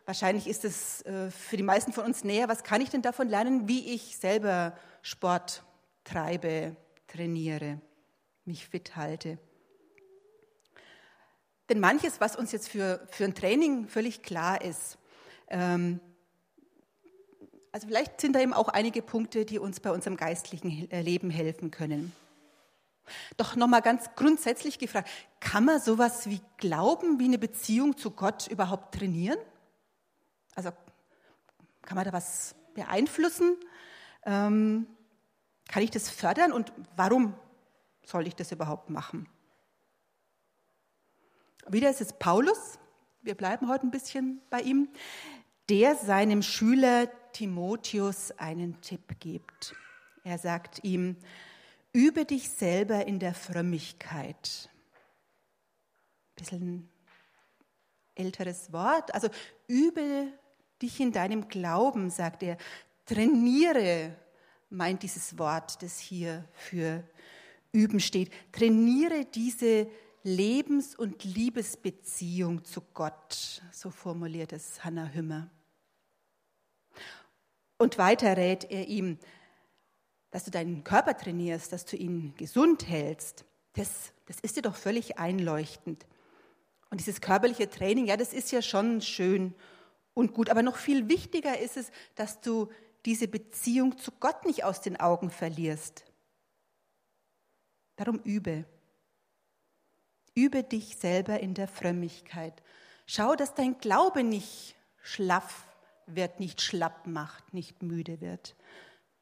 wahrscheinlich 0.06 0.48
ist 0.48 0.66
es 0.66 1.02
äh, 1.02 1.30
für 1.30 1.58
die 1.58 1.64
meisten 1.64 1.92
von 1.92 2.06
uns 2.06 2.24
näher, 2.24 2.48
was 2.48 2.64
kann 2.64 2.82
ich 2.82 2.90
denn 2.90 3.02
davon 3.02 3.28
lernen, 3.28 3.68
wie 3.68 3.94
ich 3.94 4.18
selber 4.18 4.78
Sport 5.02 5.64
treibe, 6.04 6.76
trainiere, 7.08 7.82
mich 8.46 8.66
fit 8.68 8.96
halte? 8.96 9.38
Denn 11.68 11.80
manches, 11.80 12.22
was 12.22 12.36
uns 12.36 12.52
jetzt 12.52 12.70
für, 12.70 13.06
für 13.10 13.26
ein 13.26 13.36
Training 13.36 13.88
völlig 13.88 14.24
klar 14.24 14.62
ist, 14.62 14.98
ähm, 15.50 16.00
also 17.72 17.88
vielleicht 17.88 18.22
sind 18.22 18.34
da 18.34 18.40
eben 18.40 18.54
auch 18.54 18.70
einige 18.70 19.02
Punkte, 19.02 19.44
die 19.44 19.60
uns 19.60 19.82
bei 19.82 19.92
unserem 19.92 20.16
geistlichen 20.16 20.90
äh, 20.92 21.02
Leben 21.02 21.30
helfen 21.30 21.72
können. 21.72 22.14
Doch 23.38 23.56
nochmal 23.56 23.82
ganz 23.82 24.10
grundsätzlich 24.16 24.80
gefragt, 24.80 25.10
kann 25.40 25.66
man 25.66 25.80
sowas 25.80 26.30
wie 26.30 26.42
Glauben, 26.58 27.20
wie 27.20 27.26
eine 27.26 27.38
Beziehung 27.38 27.98
zu 27.98 28.12
Gott 28.12 28.48
überhaupt 28.48 28.96
trainieren? 28.96 29.38
Also 30.56 30.72
kann 31.82 31.96
man 31.96 32.06
da 32.06 32.14
was 32.14 32.56
beeinflussen? 32.74 33.58
Ähm, 34.26 34.88
kann 35.68 35.84
ich 35.84 35.92
das 35.92 36.10
fördern 36.10 36.52
und 36.52 36.72
warum 36.96 37.34
soll 38.06 38.28
ich 38.28 38.36
das 38.36 38.52
überhaupt 38.52 38.90
machen? 38.90 39.28
Wieder 41.68 41.90
ist 41.90 42.02
es 42.02 42.14
Paulus, 42.14 42.78
wir 43.22 43.36
bleiben 43.36 43.68
heute 43.68 43.88
ein 43.88 43.92
bisschen 43.92 44.42
bei 44.52 44.62
ihm, 44.62 44.88
der 45.70 45.96
seinem 45.96 46.44
Schüler 46.44 47.10
Timotheus 47.32 48.32
einen 48.38 48.80
Tipp 48.82 49.20
gibt. 49.20 49.76
Er 50.24 50.38
sagt 50.38 50.84
ihm, 50.84 51.18
übe 51.96 52.26
dich 52.26 52.50
selber 52.50 53.08
in 53.08 53.20
der 53.20 53.34
Frömmigkeit. 53.34 54.70
Ein 56.30 56.36
bisschen 56.36 56.90
älteres 58.16 58.74
Wort. 58.74 59.14
Also 59.14 59.30
übe 59.68 60.28
dich 60.82 61.00
in 61.00 61.14
deinem 61.14 61.48
Glauben, 61.48 62.10
sagt 62.10 62.44
er. 62.44 62.58
Trainiere, 63.06 64.14
meint 64.70 65.04
dieses 65.04 65.38
Wort, 65.38 65.82
das 65.82 65.98
hier 65.98 66.46
für 66.52 67.08
üben 67.72 68.02
steht. 68.02 68.32
Trainiere 68.52 69.24
diese 69.24 69.88
Lebens- 70.24 70.96
und 70.96 71.24
Liebesbeziehung 71.24 72.66
zu 72.66 72.82
Gott, 72.94 73.62
so 73.72 73.90
formuliert 73.90 74.52
es 74.52 74.84
Hannah 74.84 75.14
Hümmer. 75.14 75.50
Und 77.78 77.98
weiter 77.98 78.36
rät 78.36 78.66
er 78.66 78.88
ihm, 78.88 79.18
dass 80.36 80.44
du 80.44 80.52
deinen 80.52 80.84
Körper 80.84 81.16
trainierst, 81.16 81.72
dass 81.72 81.86
du 81.86 81.96
ihn 81.96 82.34
gesund 82.36 82.90
hältst. 82.90 83.46
Das, 83.72 84.12
das 84.26 84.42
ist 84.42 84.58
dir 84.58 84.64
doch 84.64 84.76
völlig 84.76 85.18
einleuchtend. 85.18 86.06
Und 86.90 87.00
dieses 87.00 87.22
körperliche 87.22 87.70
Training, 87.70 88.06
ja, 88.06 88.18
das 88.18 88.34
ist 88.34 88.52
ja 88.52 88.62
schon 88.62 89.00
schön 89.00 89.56
und 90.14 90.34
gut. 90.34 90.50
Aber 90.50 90.62
noch 90.62 90.76
viel 90.76 91.08
wichtiger 91.08 91.58
ist 91.58 91.78
es, 91.78 91.90
dass 92.16 92.42
du 92.42 92.70
diese 93.06 93.30
Beziehung 93.30 93.98
zu 93.98 94.12
Gott 94.20 94.44
nicht 94.46 94.66
aus 94.66 94.82
den 94.82 95.00
Augen 95.00 95.30
verlierst. 95.30 96.04
Darum 97.96 98.20
übe. 98.20 98.66
Übe 100.34 100.64
dich 100.64 100.98
selber 100.98 101.40
in 101.40 101.54
der 101.54 101.70
Frömmigkeit. 101.70 102.62
Schau, 103.06 103.38
dass 103.38 103.54
dein 103.54 103.78
Glaube 103.78 104.22
nicht 104.26 104.76
schlaff 105.02 105.66
wird, 106.08 106.42
nicht 106.42 106.62
schlapp 106.62 107.08
macht, 107.08 107.54
nicht 107.54 107.82
müde 107.84 108.20
wird. 108.20 108.58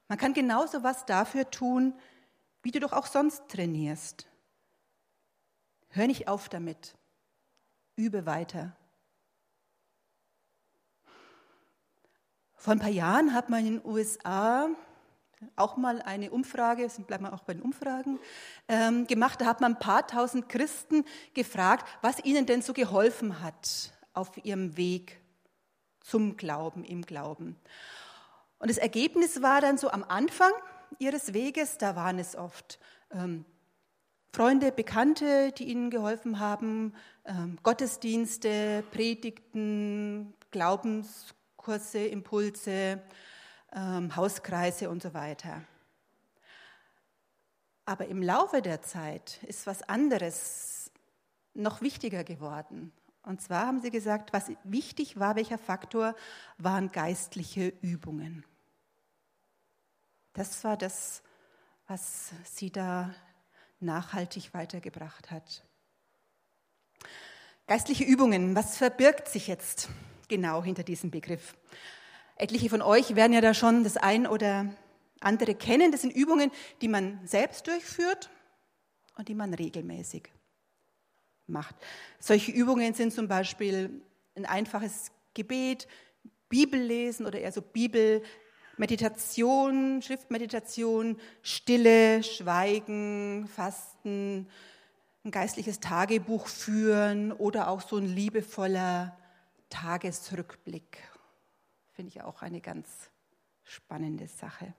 Man 0.08 0.18
kann 0.18 0.34
genauso 0.34 0.84
was 0.84 1.06
dafür 1.06 1.50
tun, 1.50 1.94
wie 2.62 2.72
du 2.72 2.80
doch 2.80 2.94
auch 2.94 3.08
sonst 3.08 3.48
trainierst. 3.50 4.28
Hör 5.90 6.08
nicht 6.08 6.28
auf 6.28 6.50
damit. 6.50 6.96
Übe 7.96 8.26
weiter. 8.26 8.76
Vor 12.56 12.74
ein 12.74 12.80
paar 12.80 12.90
Jahren 12.90 13.34
hat 13.34 13.50
man 13.50 13.66
in 13.66 13.80
den 13.80 13.86
USA 13.86 14.70
auch 15.56 15.78
mal 15.78 16.02
eine 16.02 16.32
Umfrage, 16.32 16.88
bleiben 17.06 17.26
wir 17.26 17.34
auch 17.34 17.44
bei 17.44 17.54
den 17.54 17.62
Umfragen, 17.62 18.20
ähm, 18.68 19.06
gemacht. 19.08 19.42
Da 19.42 19.46
hat 19.46 19.62
man 19.62 19.74
ein 19.74 19.80
paar 19.80 20.08
tausend 20.08 20.50
Christen 20.50 21.04
gefragt, 21.34 21.88
was 22.02 22.24
ihnen 22.24 22.46
denn 22.46 22.62
so 22.62 22.74
geholfen 22.74 23.42
hat 23.42 23.94
auf 24.14 24.32
ihrem 24.46 24.78
Weg 24.78 25.20
zum 26.00 26.38
Glauben, 26.38 26.84
im 26.84 27.02
Glauben. 27.04 27.58
Und 28.64 28.70
das 28.70 28.78
Ergebnis 28.78 29.42
war 29.42 29.60
dann 29.60 29.78
so 29.78 29.90
am 29.90 30.06
Anfang 30.08 30.54
ihres 30.98 31.34
Weges, 31.34 31.78
da 31.78 31.98
waren 31.98 32.18
es 32.18 32.34
oft 32.34 32.80
ähm, 33.12 33.44
Freunde, 34.32 34.72
Bekannte, 34.72 35.52
die 35.52 35.66
ihnen 35.66 35.90
geholfen 35.90 36.40
haben, 36.40 36.94
ähm, 37.26 37.58
Gottesdienste, 37.62 38.86
Predigten, 38.90 40.34
Glaubens 40.52 41.36
Kurse, 41.58 42.06
Impulse, 42.06 43.04
ähm, 43.74 44.16
Hauskreise 44.16 44.90
und 44.90 45.04
so 45.04 45.14
weiter. 45.14 45.62
Aber 47.84 48.08
im 48.08 48.24
Laufe 48.24 48.62
der 48.62 48.82
Zeit 48.82 49.44
ist 49.44 49.68
was 49.68 49.82
anderes 49.90 50.90
noch 51.54 51.82
wichtiger 51.82 52.24
geworden. 52.24 52.94
Und 53.24 53.42
zwar 53.42 53.68
haben 53.68 53.82
sie 53.82 53.92
gesagt, 53.92 54.32
was 54.32 54.54
wichtig 54.64 55.20
war, 55.20 55.36
welcher 55.36 55.58
Faktor, 55.58 56.16
waren 56.58 56.94
geistliche 56.94 57.74
Übungen. 57.82 58.46
Das 60.34 60.64
war 60.64 60.78
das, 60.78 61.22
was 61.88 62.32
sie 62.46 62.72
da 62.72 63.14
nachhaltig 63.80 64.54
weitergebracht 64.54 65.30
hat. 65.30 65.64
Geistliche 67.68 68.04
Übungen, 68.04 68.56
was 68.56 68.78
verbirgt 68.78 69.28
sich 69.28 69.48
jetzt 69.48 69.90
genau 70.28 70.64
hinter 70.64 70.84
diesem 70.84 71.12
Begriff. 71.12 71.56
Etliche 72.36 72.70
von 72.70 72.82
euch 72.82 73.16
werden 73.16 73.34
ja 73.34 73.42
da 73.42 73.54
schon 73.54 73.84
das 73.84 73.96
ein 73.96 74.26
oder 74.26 74.74
andere 75.20 75.54
kennen. 75.54 75.92
Das 75.92 76.02
sind 76.02 76.16
Übungen, 76.16 76.52
die 76.82 76.88
man 76.88 77.20
selbst 77.28 77.68
durchführt 77.68 78.32
und 79.18 79.28
die 79.28 79.36
man 79.36 79.54
regelmäßig 79.54 80.30
macht. 81.46 81.76
Solche 82.20 82.52
Übungen 82.52 82.96
sind 82.96 83.14
zum 83.14 83.28
Beispiel 83.28 84.02
ein 84.36 84.46
einfaches 84.46 85.12
Gebet, 85.36 85.88
Bibellesen 86.50 87.26
oder 87.26 87.40
eher 87.40 87.52
so 87.52 87.62
Bibelmeditation, 88.74 90.02
Schriftmeditation, 90.02 91.20
Stille, 91.44 92.24
Schweigen, 92.24 93.48
Fasten, 93.48 94.50
ein 95.24 95.32
geistliches 95.32 95.80
Tagebuch 95.80 96.48
führen 96.48 97.32
oder 97.32 97.68
auch 97.68 97.82
so 97.82 97.98
ein 97.98 98.08
liebevoller 98.08 99.16
Tagesrückblick. 99.70 100.98
Finde 101.92 102.10
ich 102.10 102.24
auch 102.24 102.42
eine 102.42 102.62
ganz 102.62 102.88
spannende 103.64 104.28
Sache. 104.28 104.74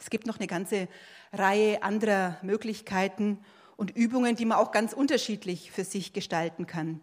Es 0.00 0.10
gibt 0.10 0.26
noch 0.26 0.38
eine 0.38 0.48
ganze 0.48 0.88
Reihe 1.32 1.84
anderer 1.84 2.36
Möglichkeiten 2.42 3.38
und 3.76 3.92
Übungen, 3.92 4.34
die 4.34 4.44
man 4.44 4.58
auch 4.58 4.72
ganz 4.72 4.92
unterschiedlich 4.92 5.70
für 5.70 5.84
sich 5.84 6.12
gestalten 6.12 6.66
kann. 6.66 7.00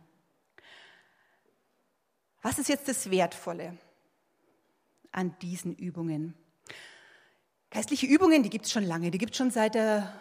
Was 2.42 2.60
ist 2.60 2.68
jetzt 2.68 2.90
das 2.90 3.10
Wertvolle 3.10 3.78
an 5.16 5.36
diesen 5.42 5.76
Übungen? 5.76 6.36
Geistliche 7.72 8.06
Übungen, 8.06 8.44
die 8.44 8.50
gibt 8.50 8.66
es 8.66 8.72
schon 8.72 8.84
lange, 8.84 9.12
die 9.12 9.18
gibt 9.18 9.32
es 9.32 9.38
schon 9.38 9.52
seit 9.52 9.76
der 9.76 10.14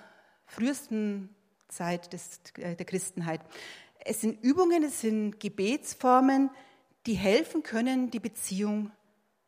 frühesten 0.46 1.34
Zeit 1.68 2.12
des, 2.12 2.40
der 2.56 2.76
Christenheit. 2.76 3.40
Es 3.98 4.20
sind 4.20 4.42
Übungen, 4.42 4.82
es 4.84 5.00
sind 5.00 5.40
Gebetsformen, 5.40 6.50
die 7.06 7.14
helfen 7.14 7.62
können, 7.62 8.10
die 8.10 8.20
Beziehung 8.20 8.90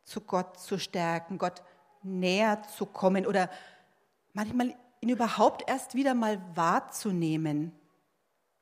zu 0.05 0.21
Gott 0.21 0.59
zu 0.59 0.79
stärken, 0.79 1.39
Gott 1.39 1.63
näher 2.03 2.63
zu 2.77 2.87
kommen 2.87 3.27
oder 3.27 3.51
manchmal 4.33 4.75
ihn 5.01 5.09
überhaupt 5.09 5.69
erst 5.69 5.95
wieder 5.95 6.15
mal 6.15 6.41
wahrzunehmen 6.55 7.73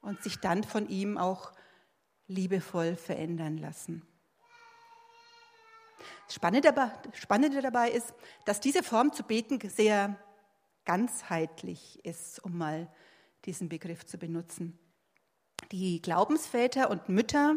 und 0.00 0.22
sich 0.22 0.38
dann 0.38 0.64
von 0.64 0.88
ihm 0.88 1.18
auch 1.18 1.52
liebevoll 2.26 2.96
verändern 2.96 3.58
lassen. 3.58 4.02
Spannende 6.34 7.62
dabei 7.62 7.90
ist, 7.90 8.14
dass 8.44 8.60
diese 8.60 8.82
Form 8.82 9.12
zu 9.12 9.22
beten 9.22 9.58
sehr 9.68 10.18
ganzheitlich 10.84 12.04
ist, 12.04 12.44
um 12.44 12.58
mal 12.58 12.88
diesen 13.44 13.68
Begriff 13.68 14.04
zu 14.04 14.18
benutzen 14.18 14.78
die 15.72 16.00
Glaubensväter 16.00 16.90
und 16.90 17.08
Mütter, 17.08 17.56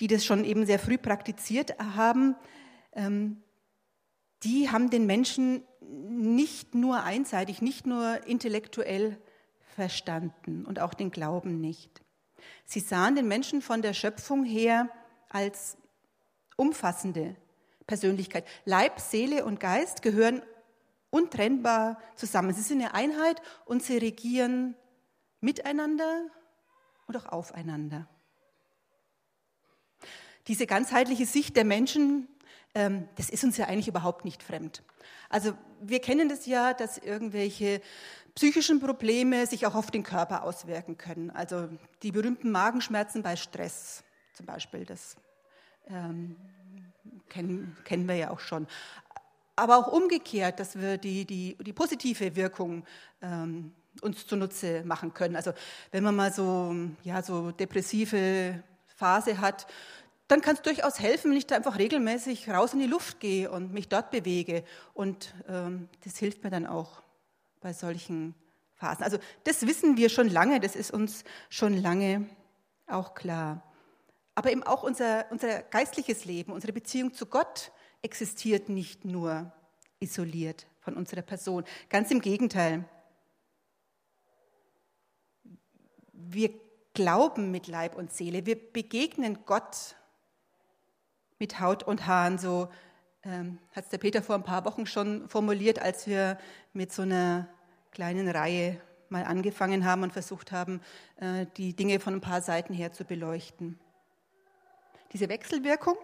die 0.00 0.06
das 0.06 0.24
schon 0.24 0.44
eben 0.44 0.66
sehr 0.66 0.78
früh 0.78 0.98
praktiziert 0.98 1.78
haben, 1.78 2.36
ähm, 2.92 3.42
die 4.42 4.70
haben 4.70 4.88
den 4.88 5.06
Menschen 5.06 5.62
nicht 5.80 6.74
nur 6.74 7.02
einseitig, 7.02 7.60
nicht 7.60 7.86
nur 7.86 8.26
intellektuell 8.26 9.18
verstanden 9.74 10.64
und 10.64 10.80
auch 10.80 10.94
den 10.94 11.10
Glauben 11.10 11.60
nicht. 11.60 12.02
Sie 12.64 12.80
sahen 12.80 13.16
den 13.16 13.28
Menschen 13.28 13.60
von 13.60 13.82
der 13.82 13.92
Schöpfung 13.92 14.44
her 14.44 14.88
als 15.28 15.76
umfassende 16.60 17.36
Persönlichkeit. 17.86 18.46
Leib, 18.66 19.00
Seele 19.00 19.46
und 19.46 19.60
Geist 19.60 20.02
gehören 20.02 20.42
untrennbar 21.08 21.98
zusammen. 22.16 22.52
Sie 22.52 22.60
sind 22.60 22.82
eine 22.82 22.92
Einheit 22.92 23.40
und 23.64 23.82
sie 23.82 23.96
regieren 23.96 24.76
miteinander 25.40 26.26
und 27.06 27.16
auch 27.16 27.26
aufeinander. 27.26 28.06
Diese 30.48 30.66
ganzheitliche 30.66 31.24
Sicht 31.24 31.56
der 31.56 31.64
Menschen, 31.64 32.28
ähm, 32.74 33.08
das 33.16 33.30
ist 33.30 33.42
uns 33.42 33.56
ja 33.56 33.66
eigentlich 33.66 33.88
überhaupt 33.88 34.26
nicht 34.26 34.42
fremd. 34.42 34.82
Also 35.30 35.54
wir 35.80 36.00
kennen 36.00 36.28
das 36.28 36.44
ja, 36.44 36.74
dass 36.74 36.98
irgendwelche 36.98 37.80
psychischen 38.34 38.80
Probleme 38.80 39.46
sich 39.46 39.66
auch 39.66 39.74
auf 39.74 39.90
den 39.90 40.02
Körper 40.02 40.44
auswirken 40.44 40.98
können. 40.98 41.30
Also 41.30 41.70
die 42.02 42.12
berühmten 42.12 42.50
Magenschmerzen 42.50 43.22
bei 43.22 43.36
Stress 43.36 44.04
zum 44.34 44.44
Beispiel, 44.44 44.84
das 44.84 45.16
ähm, 45.90 46.36
kennen, 47.28 47.76
kennen 47.84 48.08
wir 48.08 48.16
ja 48.16 48.30
auch 48.30 48.40
schon. 48.40 48.66
Aber 49.56 49.76
auch 49.76 49.92
umgekehrt, 49.92 50.60
dass 50.60 50.78
wir 50.78 50.98
die, 50.98 51.24
die, 51.24 51.56
die 51.60 51.72
positive 51.72 52.34
Wirkung 52.36 52.84
ähm, 53.20 53.72
uns 54.00 54.26
zunutze 54.26 54.82
machen 54.84 55.12
können. 55.14 55.36
Also 55.36 55.52
wenn 55.90 56.04
man 56.04 56.16
mal 56.16 56.32
so, 56.32 56.74
ja, 57.02 57.22
so 57.22 57.50
depressive 57.50 58.62
Phase 58.96 59.40
hat, 59.40 59.66
dann 60.28 60.40
kann 60.40 60.54
es 60.54 60.62
durchaus 60.62 61.00
helfen, 61.00 61.30
wenn 61.30 61.38
ich 61.38 61.46
da 61.46 61.56
einfach 61.56 61.78
regelmäßig 61.78 62.48
raus 62.48 62.72
in 62.72 62.78
die 62.78 62.86
Luft 62.86 63.18
gehe 63.18 63.50
und 63.50 63.72
mich 63.72 63.88
dort 63.88 64.10
bewege. 64.10 64.62
Und 64.94 65.34
ähm, 65.48 65.88
das 66.04 66.18
hilft 66.18 66.44
mir 66.44 66.50
dann 66.50 66.66
auch 66.66 67.02
bei 67.60 67.72
solchen 67.72 68.34
Phasen. 68.76 69.02
Also 69.02 69.18
das 69.44 69.66
wissen 69.66 69.96
wir 69.96 70.08
schon 70.08 70.28
lange, 70.28 70.60
das 70.60 70.76
ist 70.76 70.92
uns 70.92 71.24
schon 71.48 71.76
lange 71.76 72.26
auch 72.86 73.14
klar. 73.14 73.62
Aber 74.34 74.50
eben 74.50 74.62
auch 74.62 74.82
unser, 74.82 75.26
unser 75.30 75.62
geistliches 75.62 76.24
Leben, 76.24 76.52
unsere 76.52 76.72
Beziehung 76.72 77.12
zu 77.12 77.26
Gott 77.26 77.72
existiert 78.02 78.68
nicht 78.68 79.04
nur 79.04 79.52
isoliert 79.98 80.66
von 80.80 80.94
unserer 80.94 81.22
Person. 81.22 81.64
Ganz 81.88 82.10
im 82.10 82.20
Gegenteil. 82.20 82.84
wir 86.32 86.50
glauben 86.94 87.50
mit 87.50 87.66
Leib 87.66 87.96
und 87.96 88.12
Seele, 88.12 88.46
wir 88.46 88.56
begegnen 88.56 89.38
Gott 89.46 89.96
mit 91.38 91.60
Haut 91.60 91.82
und 91.82 92.06
Haaren, 92.06 92.38
so 92.38 92.68
ähm, 93.22 93.58
hat 93.72 93.84
es 93.84 93.90
der 93.90 93.98
Peter 93.98 94.22
vor 94.22 94.34
ein 94.34 94.42
paar 94.42 94.64
Wochen 94.64 94.86
schon 94.86 95.28
formuliert, 95.28 95.80
als 95.80 96.06
wir 96.06 96.38
mit 96.72 96.92
so 96.92 97.02
einer 97.02 97.48
kleinen 97.90 98.28
Reihe 98.28 98.80
mal 99.08 99.24
angefangen 99.24 99.84
haben 99.84 100.02
und 100.02 100.12
versucht 100.12 100.52
haben, 100.52 100.80
äh, 101.16 101.46
die 101.56 101.74
Dinge 101.74 102.00
von 102.00 102.14
ein 102.14 102.20
paar 102.20 102.42
Seiten 102.42 102.74
her 102.74 102.92
zu 102.92 103.04
beleuchten. 103.04 103.78
Diese 105.12 105.28
Wechselwirkung, 105.28 105.96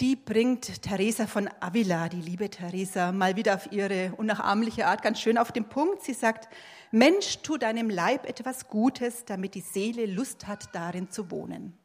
die 0.00 0.16
bringt 0.16 0.82
Teresa 0.82 1.28
von 1.28 1.48
Avila, 1.60 2.08
die 2.08 2.20
liebe 2.20 2.50
Teresa, 2.50 3.12
mal 3.12 3.36
wieder 3.36 3.54
auf 3.54 3.70
ihre 3.70 4.12
unnachahmliche 4.16 4.86
Art 4.86 5.02
ganz 5.02 5.20
schön 5.20 5.38
auf 5.38 5.52
den 5.52 5.68
Punkt. 5.68 6.02
Sie 6.02 6.12
sagt, 6.12 6.48
Mensch, 6.90 7.38
tu 7.38 7.56
deinem 7.56 7.88
Leib 7.88 8.28
etwas 8.28 8.68
Gutes, 8.68 9.24
damit 9.26 9.54
die 9.54 9.60
Seele 9.60 10.06
Lust 10.06 10.48
hat, 10.48 10.74
darin 10.74 11.08
zu 11.10 11.30
wohnen. 11.30 11.78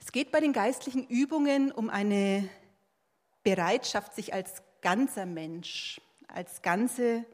Es 0.00 0.10
geht 0.10 0.32
bei 0.32 0.40
den 0.40 0.52
geistlichen 0.52 1.06
Übungen 1.06 1.70
um 1.70 1.90
eine 1.90 2.48
Bereitschaft, 3.44 4.14
sich 4.14 4.34
als 4.34 4.62
ganzer 4.80 5.26
Mensch, 5.26 6.00
als 6.26 6.62
ganze 6.62 7.24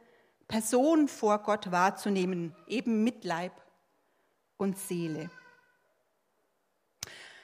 Person 0.49 1.09
vor 1.09 1.39
Gott 1.39 1.71
wahrzunehmen, 1.71 2.55
eben 2.67 3.05
mit 3.05 3.25
Leib 3.25 3.64
und 4.57 4.79
Seele. 4.79 5.31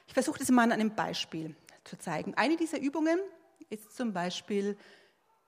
Ich 0.06 0.14
versuche 0.14 0.38
das 0.38 0.50
mal 0.50 0.64
an 0.64 0.72
einem 0.72 0.94
Beispiel 0.94 1.54
zu 1.84 1.96
zeigen. 1.96 2.34
Eine 2.34 2.56
dieser 2.56 2.80
Übungen 2.80 3.20
ist 3.68 3.96
zum 3.96 4.12
Beispiel 4.12 4.76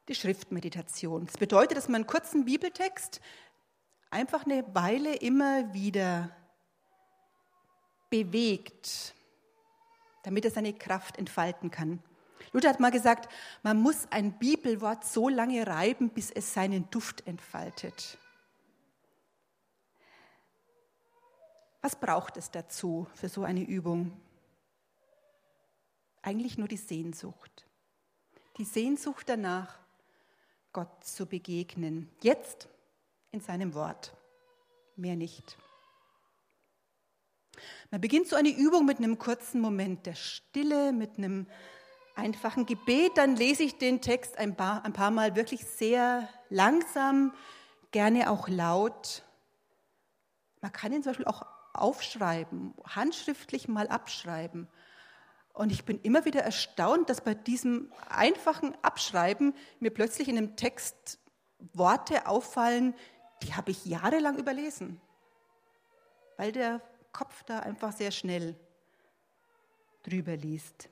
die 0.08 0.14
Schriftmeditation. 0.14 1.26
Das 1.26 1.36
bedeutet, 1.36 1.76
dass 1.76 1.88
man 1.88 2.02
einen 2.02 2.06
kurzen 2.06 2.44
Bibeltext 2.44 3.20
einfach 4.10 4.44
eine 4.44 4.64
Weile 4.74 5.16
immer 5.16 5.72
wieder 5.72 6.30
bewegt, 8.10 9.14
damit 10.22 10.44
er 10.44 10.50
seine 10.50 10.74
Kraft 10.74 11.18
entfalten 11.18 11.70
kann. 11.70 12.02
Luther 12.52 12.68
hat 12.68 12.80
mal 12.80 12.90
gesagt, 12.90 13.32
man 13.62 13.80
muss 13.80 14.06
ein 14.10 14.38
Bibelwort 14.38 15.04
so 15.04 15.28
lange 15.28 15.66
reiben, 15.66 16.10
bis 16.10 16.30
es 16.30 16.52
seinen 16.52 16.90
Duft 16.90 17.26
entfaltet. 17.26 18.18
Was 21.82 21.96
braucht 21.96 22.36
es 22.38 22.50
dazu 22.50 23.06
für 23.14 23.28
so 23.28 23.42
eine 23.44 23.62
Übung? 23.62 24.12
eigentlich 26.22 26.56
nur 26.56 26.68
die 26.68 26.76
Sehnsucht. 26.76 27.66
Die 28.56 28.64
Sehnsucht 28.64 29.28
danach, 29.28 29.78
Gott 30.72 31.04
zu 31.04 31.26
begegnen. 31.26 32.08
Jetzt 32.22 32.68
in 33.32 33.40
seinem 33.40 33.74
Wort. 33.74 34.14
Mehr 34.96 35.16
nicht. 35.16 35.58
Man 37.90 38.00
beginnt 38.00 38.28
so 38.28 38.36
eine 38.36 38.48
Übung 38.48 38.86
mit 38.86 38.98
einem 38.98 39.18
kurzen 39.18 39.60
Moment 39.60 40.06
der 40.06 40.14
Stille, 40.14 40.92
mit 40.92 41.18
einem 41.18 41.46
einfachen 42.14 42.66
Gebet. 42.66 43.12
Dann 43.16 43.36
lese 43.36 43.64
ich 43.64 43.78
den 43.78 44.00
Text 44.00 44.38
ein 44.38 44.56
paar, 44.56 44.84
ein 44.84 44.92
paar 44.92 45.10
Mal 45.10 45.36
wirklich 45.36 45.66
sehr 45.66 46.28
langsam, 46.48 47.34
gerne 47.90 48.30
auch 48.30 48.48
laut. 48.48 49.22
Man 50.60 50.72
kann 50.72 50.92
ihn 50.92 51.02
zum 51.02 51.10
Beispiel 51.10 51.26
auch 51.26 51.42
aufschreiben, 51.72 52.74
handschriftlich 52.84 53.68
mal 53.68 53.88
abschreiben. 53.88 54.68
Und 55.52 55.70
ich 55.70 55.84
bin 55.84 56.00
immer 56.00 56.24
wieder 56.24 56.42
erstaunt, 56.42 57.10
dass 57.10 57.20
bei 57.20 57.34
diesem 57.34 57.92
einfachen 58.08 58.74
Abschreiben 58.82 59.54
mir 59.80 59.90
plötzlich 59.90 60.28
in 60.28 60.38
einem 60.38 60.56
Text 60.56 61.18
Worte 61.74 62.26
auffallen, 62.26 62.94
die 63.42 63.54
habe 63.54 63.70
ich 63.70 63.84
jahrelang 63.84 64.38
überlesen, 64.38 65.00
weil 66.36 66.52
der 66.52 66.80
Kopf 67.12 67.42
da 67.44 67.60
einfach 67.60 67.92
sehr 67.92 68.10
schnell 68.10 68.56
drüber 70.02 70.36
liest. 70.36 70.88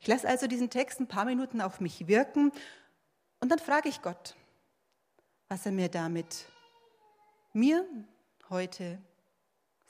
Ich 0.00 0.06
lasse 0.06 0.28
also 0.28 0.46
diesen 0.46 0.70
Text 0.70 1.00
ein 1.00 1.08
paar 1.08 1.24
Minuten 1.24 1.60
auf 1.60 1.80
mich 1.80 2.06
wirken 2.06 2.52
und 3.40 3.50
dann 3.50 3.58
frage 3.58 3.88
ich 3.88 4.00
Gott, 4.00 4.34
was 5.48 5.66
er 5.66 5.72
mir 5.72 5.88
damit 5.88 6.46
mir 7.52 7.86
heute 8.48 8.98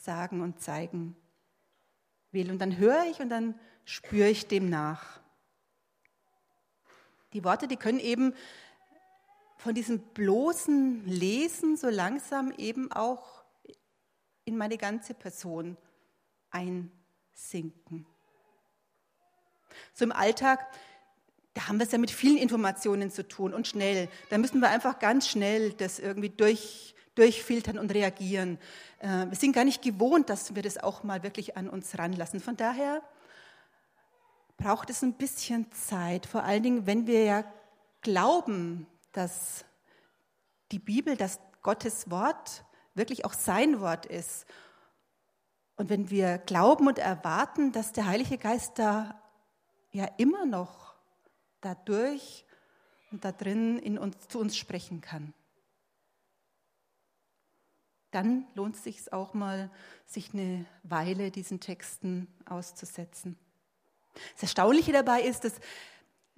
sagen 0.04 0.40
und 0.40 0.61
zeigen 0.61 1.16
will. 2.30 2.50
Und 2.50 2.58
dann 2.58 2.76
höre 2.76 3.04
ich 3.11 3.20
und 3.20 3.30
dann 3.30 3.58
spüre 3.84 4.28
ich 4.28 4.46
dem 4.46 4.68
nach. 4.68 5.20
Die 7.32 7.45
Worte, 7.45 7.67
die 7.67 7.76
können 7.76 7.99
eben 7.99 8.34
von 9.56 9.75
diesem 9.75 10.00
bloßen 10.00 11.06
Lesen 11.06 11.76
so 11.76 11.88
langsam 11.88 12.52
eben 12.52 12.93
auch 12.93 13.45
in 14.45 14.56
meine 14.56 14.76
ganze 14.76 15.14
Person 15.14 15.76
einsinken. 16.50 18.06
So 19.95 20.04
im 20.04 20.12
Alltag, 20.12 20.67
da 21.54 21.69
haben 21.69 21.78
wir 21.78 21.86
es 21.86 21.93
ja 21.93 21.99
mit 21.99 22.10
vielen 22.10 22.36
Informationen 22.36 23.10
zu 23.10 23.26
tun 23.26 23.54
und 23.54 23.67
schnell. 23.67 24.08
Da 24.30 24.38
müssen 24.38 24.60
wir 24.60 24.69
einfach 24.69 24.99
ganz 24.99 25.28
schnell 25.28 25.73
das 25.73 25.99
irgendwie 25.99 26.30
durch 26.30 26.94
durchfiltern 27.14 27.78
und 27.78 27.92
reagieren. 27.92 28.58
Äh, 28.98 29.26
wir 29.28 29.36
sind 29.36 29.52
gar 29.52 29.64
nicht 29.64 29.82
gewohnt, 29.82 30.30
dass 30.30 30.54
wir 30.54 30.62
das 30.62 30.78
auch 30.78 31.02
mal 31.02 31.22
wirklich 31.22 31.56
an 31.56 31.68
uns 31.68 31.98
ranlassen. 31.98 32.40
Von 32.40 32.56
daher 32.56 33.02
braucht 34.56 34.90
es 34.90 35.02
ein 35.02 35.14
bisschen 35.14 35.70
Zeit, 35.72 36.26
vor 36.26 36.44
allen 36.44 36.62
Dingen, 36.62 36.86
wenn 36.86 37.06
wir 37.06 37.24
ja 37.24 37.44
glauben, 38.02 38.86
dass 39.12 39.64
die 40.72 40.78
Bibel, 40.78 41.16
dass 41.16 41.40
Gottes 41.62 42.10
Wort 42.10 42.64
wirklich 42.94 43.24
auch 43.24 43.32
sein 43.32 43.80
Wort 43.80 44.06
ist. 44.06 44.46
Und 45.76 45.88
wenn 45.88 46.10
wir 46.10 46.38
glauben 46.38 46.86
und 46.86 46.98
erwarten, 46.98 47.72
dass 47.72 47.92
der 47.92 48.06
Heilige 48.06 48.38
Geist 48.38 48.78
da 48.78 49.20
ja 49.90 50.08
immer 50.18 50.46
noch 50.46 50.94
dadurch 51.60 52.44
und 53.10 53.24
da 53.24 53.32
drin 53.32 53.78
in 53.78 53.98
uns, 53.98 54.28
zu 54.28 54.38
uns 54.38 54.56
sprechen 54.56 55.00
kann 55.00 55.34
dann 58.14 58.46
lohnt 58.54 58.76
es 58.76 58.84
sich 58.84 59.12
auch 59.12 59.34
mal, 59.34 59.70
sich 60.06 60.32
eine 60.32 60.64
Weile 60.84 61.30
diesen 61.30 61.60
Texten 61.60 62.28
auszusetzen. 62.46 63.36
Das 64.34 64.44
Erstaunliche 64.44 64.92
dabei 64.92 65.22
ist, 65.22 65.44
dass 65.44 65.54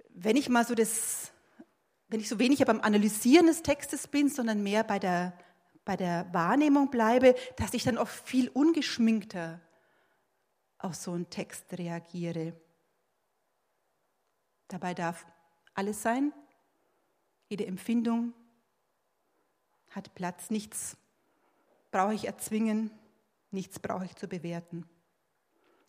wenn 0.09 0.35
ich 0.35 0.49
mal 0.49 0.65
so 0.65 0.73
das, 0.73 1.31
wenn 2.07 2.19
ich 2.19 2.29
so 2.29 2.39
wenig 2.39 2.65
beim 2.65 2.81
Analysieren 2.81 3.45
des 3.45 3.61
Textes 3.61 4.07
bin, 4.07 4.29
sondern 4.29 4.63
mehr 4.63 4.83
bei 4.83 4.97
der, 4.97 5.37
bei 5.85 5.95
der 5.95 6.27
Wahrnehmung 6.33 6.89
bleibe, 6.89 7.35
dass 7.57 7.75
ich 7.75 7.83
dann 7.83 7.99
oft 7.99 8.27
viel 8.27 8.49
ungeschminkter 8.49 9.61
auf 10.79 10.95
so 10.95 11.11
einen 11.11 11.29
Text 11.29 11.65
reagiere. 11.77 12.59
Dabei 14.67 14.95
darf 14.95 15.27
alles 15.75 16.01
sein, 16.01 16.33
jede 17.49 17.67
Empfindung 17.67 18.33
hat 19.91 20.13
Platz, 20.15 20.49
nichts 20.49 20.97
brauche 21.91 22.13
ich 22.13 22.25
erzwingen, 22.25 22.91
nichts 23.51 23.79
brauche 23.79 24.05
ich 24.05 24.15
zu 24.15 24.27
bewerten. 24.27 24.87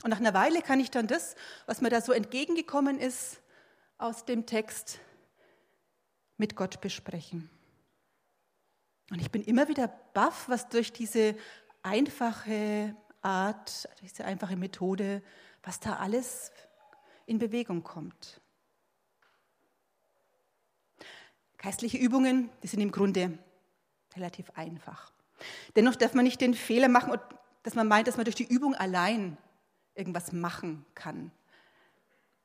Und 0.02 0.10
nach 0.10 0.20
einer 0.20 0.34
Weile 0.34 0.62
kann 0.62 0.80
ich 0.80 0.90
dann 0.90 1.06
das, 1.06 1.34
was 1.66 1.80
mir 1.80 1.90
da 1.90 2.00
so 2.00 2.12
entgegengekommen 2.12 2.98
ist, 2.98 3.40
aus 3.98 4.24
dem 4.24 4.46
Text 4.46 5.00
mit 6.36 6.54
Gott 6.54 6.80
besprechen. 6.80 7.50
Und 9.10 9.20
ich 9.20 9.30
bin 9.30 9.42
immer 9.42 9.68
wieder 9.68 9.88
baff, 9.88 10.48
was 10.48 10.68
durch 10.68 10.92
diese 10.92 11.36
einfache 11.82 12.94
Art, 13.22 13.88
diese 14.02 14.24
einfache 14.24 14.56
Methode, 14.56 15.22
was 15.62 15.80
da 15.80 15.96
alles 15.96 16.52
in 17.26 17.38
Bewegung 17.38 17.82
kommt. 17.82 18.40
Geistliche 21.56 21.98
Übungen, 21.98 22.50
die 22.62 22.68
sind 22.68 22.80
im 22.80 22.92
Grunde 22.92 23.36
relativ 24.14 24.50
einfach. 24.50 25.12
Dennoch 25.76 25.96
darf 25.96 26.14
man 26.14 26.24
nicht 26.24 26.40
den 26.40 26.54
Fehler 26.54 26.88
machen, 26.88 27.12
dass 27.62 27.74
man 27.74 27.88
meint, 27.88 28.08
dass 28.08 28.16
man 28.16 28.24
durch 28.24 28.36
die 28.36 28.48
Übung 28.48 28.74
allein 28.74 29.36
irgendwas 29.94 30.32
machen 30.32 30.84
kann. 30.94 31.30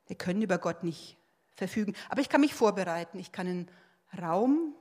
Wir 0.07 0.17
können 0.17 0.41
über 0.41 0.57
Gott 0.57 0.83
nicht 0.83 1.17
verfügen. 1.55 1.95
Aber 2.09 2.21
ich 2.21 2.29
kann 2.29 2.41
mich 2.41 2.53
vorbereiten. 2.53 3.19
Ich 3.19 3.31
kann 3.31 3.47
einen 3.47 3.71
Raum 4.19 4.75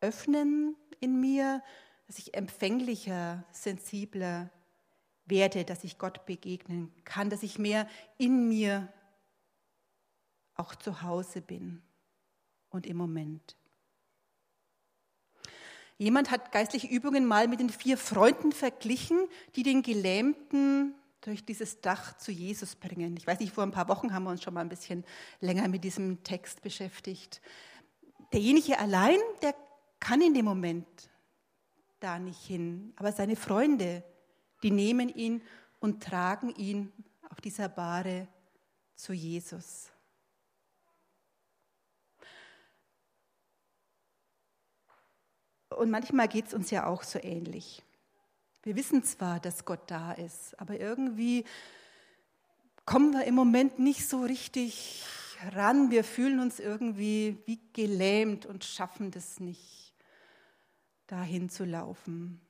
öffnen 0.00 0.76
in 1.00 1.20
mir, 1.20 1.62
dass 2.06 2.18
ich 2.18 2.34
empfänglicher, 2.34 3.44
sensibler 3.50 4.50
werde, 5.26 5.64
dass 5.64 5.84
ich 5.84 5.98
Gott 5.98 6.24
begegnen 6.26 6.92
kann, 7.04 7.30
dass 7.30 7.42
ich 7.42 7.58
mehr 7.58 7.88
in 8.16 8.48
mir 8.48 8.92
auch 10.54 10.74
zu 10.74 11.02
Hause 11.02 11.42
bin 11.42 11.82
und 12.70 12.86
im 12.86 12.96
Moment. 12.96 13.56
Jemand 15.98 16.30
hat 16.30 16.52
geistliche 16.52 16.86
Übungen 16.86 17.24
mal 17.24 17.48
mit 17.48 17.60
den 17.60 17.70
vier 17.70 17.96
Freunden 17.96 18.52
verglichen, 18.52 19.18
die 19.54 19.62
den 19.62 19.82
Gelähmten 19.82 20.94
durch 21.22 21.44
dieses 21.44 21.80
Dach 21.80 22.16
zu 22.18 22.30
Jesus 22.30 22.76
bringen. 22.76 23.16
Ich 23.16 23.26
weiß 23.26 23.40
nicht, 23.40 23.52
vor 23.52 23.64
ein 23.64 23.72
paar 23.72 23.88
Wochen 23.88 24.12
haben 24.12 24.24
wir 24.24 24.30
uns 24.30 24.42
schon 24.42 24.54
mal 24.54 24.60
ein 24.60 24.68
bisschen 24.68 25.04
länger 25.40 25.68
mit 25.68 25.84
diesem 25.84 26.22
Text 26.22 26.62
beschäftigt. 26.62 27.40
Derjenige 28.32 28.78
allein, 28.78 29.18
der 29.42 29.54
kann 29.98 30.20
in 30.20 30.34
dem 30.34 30.44
Moment 30.44 30.86
da 32.00 32.18
nicht 32.18 32.44
hin, 32.44 32.92
aber 32.96 33.10
seine 33.10 33.34
Freunde, 33.34 34.04
die 34.62 34.70
nehmen 34.70 35.08
ihn 35.08 35.42
und 35.80 36.02
tragen 36.02 36.54
ihn 36.54 36.92
auf 37.30 37.40
dieser 37.40 37.68
Bahre 37.68 38.28
zu 38.94 39.12
Jesus. 39.12 39.90
Und 45.76 45.90
manchmal 45.90 46.26
geht 46.26 46.46
es 46.46 46.54
uns 46.54 46.70
ja 46.70 46.86
auch 46.86 47.02
so 47.02 47.18
ähnlich. 47.22 47.82
Wir 48.62 48.76
wissen 48.76 49.04
zwar, 49.04 49.40
dass 49.40 49.64
Gott 49.64 49.82
da 49.88 50.12
ist, 50.12 50.58
aber 50.58 50.80
irgendwie 50.80 51.44
kommen 52.86 53.12
wir 53.12 53.24
im 53.24 53.34
Moment 53.34 53.78
nicht 53.78 54.08
so 54.08 54.22
richtig 54.22 55.04
ran. 55.52 55.90
Wir 55.90 56.02
fühlen 56.02 56.40
uns 56.40 56.58
irgendwie 56.58 57.38
wie 57.44 57.60
gelähmt 57.74 58.46
und 58.46 58.64
schaffen 58.64 59.10
das 59.10 59.38
nicht, 59.38 59.92
dahin 61.06 61.50
zu 61.50 61.64
laufen. 61.64 62.40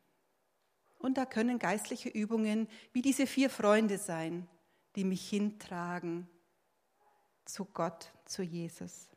Und 0.99 1.19
da 1.19 1.27
können 1.27 1.59
geistliche 1.59 2.09
Übungen 2.09 2.69
wie 2.93 3.03
diese 3.03 3.27
vier 3.27 3.51
Freunde 3.51 3.99
sein, 3.99 4.49
die 4.95 5.05
mich 5.05 5.29
hintragen 5.29 6.29
zu 7.45 7.65
Gott, 7.65 8.13
zu 8.25 8.43
Jesus. 8.43 9.09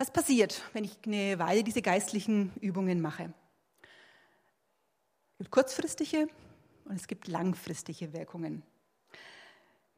Was 0.00 0.12
passiert, 0.12 0.62
wenn 0.74 0.84
ich 0.84 0.96
eine 1.04 1.40
Weile 1.40 1.64
diese 1.64 1.82
geistlichen 1.82 2.52
Übungen 2.60 3.00
mache? 3.00 3.32
Es 5.32 5.38
gibt 5.38 5.50
kurzfristige 5.50 6.28
und 6.84 6.94
es 6.94 7.08
gibt 7.08 7.26
langfristige 7.26 8.12
Wirkungen. 8.12 8.62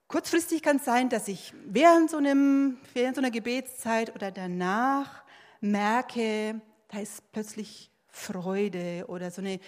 Kurzfristig 0.08 0.62
kann 0.62 0.78
es 0.78 0.86
sein, 0.86 1.10
dass 1.10 1.28
ich 1.28 1.52
während 1.66 2.10
so, 2.10 2.16
einem, 2.16 2.78
während 2.94 3.16
so 3.16 3.20
einer 3.20 3.30
Gebetszeit 3.30 4.14
oder 4.14 4.30
danach 4.30 5.22
merke, 5.60 6.62
da 6.88 6.98
ist 6.98 7.30
plötzlich 7.30 7.90
Freude 8.08 9.04
oder 9.06 9.30
so 9.30 9.42
eine 9.42 9.60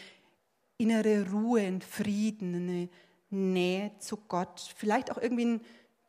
innere 0.79 1.31
Ruhe 1.31 1.69
und 1.69 1.85
Frieden, 1.85 2.55
eine 2.55 2.89
Nähe 3.29 3.93
zu 3.99 4.17
Gott. 4.17 4.73
Vielleicht 4.77 5.11
auch 5.11 5.19
irgendwie 5.19 5.45
ein 5.45 5.61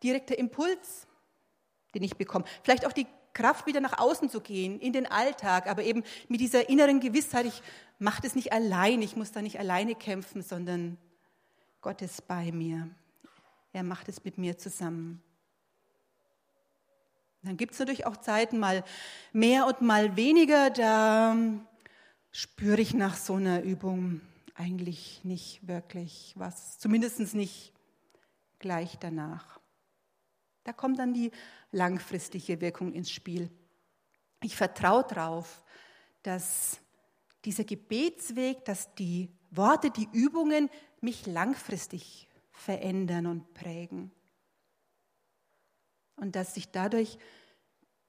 direkter 0.01 0.37
Impuls, 0.37 1.07
den 1.93 2.03
ich 2.03 2.15
bekomme. 2.15 2.45
Vielleicht 2.63 2.87
auch 2.87 2.93
die 2.93 3.05
Kraft, 3.33 3.65
wieder 3.65 3.81
nach 3.81 3.97
außen 3.97 4.29
zu 4.29 4.41
gehen, 4.41 4.79
in 4.79 4.93
den 4.93 5.05
Alltag, 5.05 5.67
aber 5.67 5.83
eben 5.83 6.03
mit 6.27 6.39
dieser 6.39 6.69
inneren 6.69 6.99
Gewissheit, 6.99 7.45
ich 7.45 7.61
mache 7.99 8.21
das 8.21 8.35
nicht 8.35 8.53
allein, 8.53 9.01
ich 9.01 9.15
muss 9.15 9.31
da 9.31 9.41
nicht 9.41 9.59
alleine 9.59 9.95
kämpfen, 9.95 10.41
sondern 10.41 10.97
Gott 11.81 12.01
ist 12.01 12.27
bei 12.27 12.51
mir. 12.51 12.89
Er 13.71 13.83
macht 13.83 14.07
es 14.07 14.23
mit 14.23 14.37
mir 14.37 14.57
zusammen. 14.57 15.21
Dann 17.41 17.57
gibt 17.57 17.73
es 17.73 17.79
natürlich 17.79 18.05
auch 18.05 18.17
Zeiten 18.17 18.59
mal 18.59 18.83
mehr 19.33 19.67
und 19.67 19.81
mal 19.81 20.15
weniger, 20.15 20.69
da 20.69 21.35
spüre 22.31 22.79
ich 22.79 22.93
nach 22.93 23.17
so 23.17 23.35
einer 23.35 23.61
Übung 23.63 24.21
eigentlich 24.55 25.21
nicht 25.23 25.67
wirklich 25.67 26.33
was, 26.35 26.79
zumindest 26.79 27.33
nicht 27.33 27.73
gleich 28.59 28.97
danach. 28.99 29.59
Da 30.63 30.73
kommt 30.73 30.99
dann 30.99 31.13
die 31.13 31.31
langfristige 31.71 32.61
Wirkung 32.61 32.93
ins 32.93 33.11
Spiel. 33.11 33.49
Ich 34.41 34.55
vertraue 34.55 35.03
darauf, 35.03 35.63
dass 36.21 36.79
dieser 37.45 37.63
Gebetsweg, 37.63 38.63
dass 38.65 38.93
die 38.95 39.29
Worte, 39.51 39.91
die 39.91 40.07
Übungen 40.11 40.69
mich 41.01 41.25
langfristig 41.25 42.27
verändern 42.51 43.25
und 43.25 43.53
prägen. 43.53 44.11
Und 46.15 46.35
dass 46.35 46.53
sich 46.53 46.71
dadurch 46.71 47.17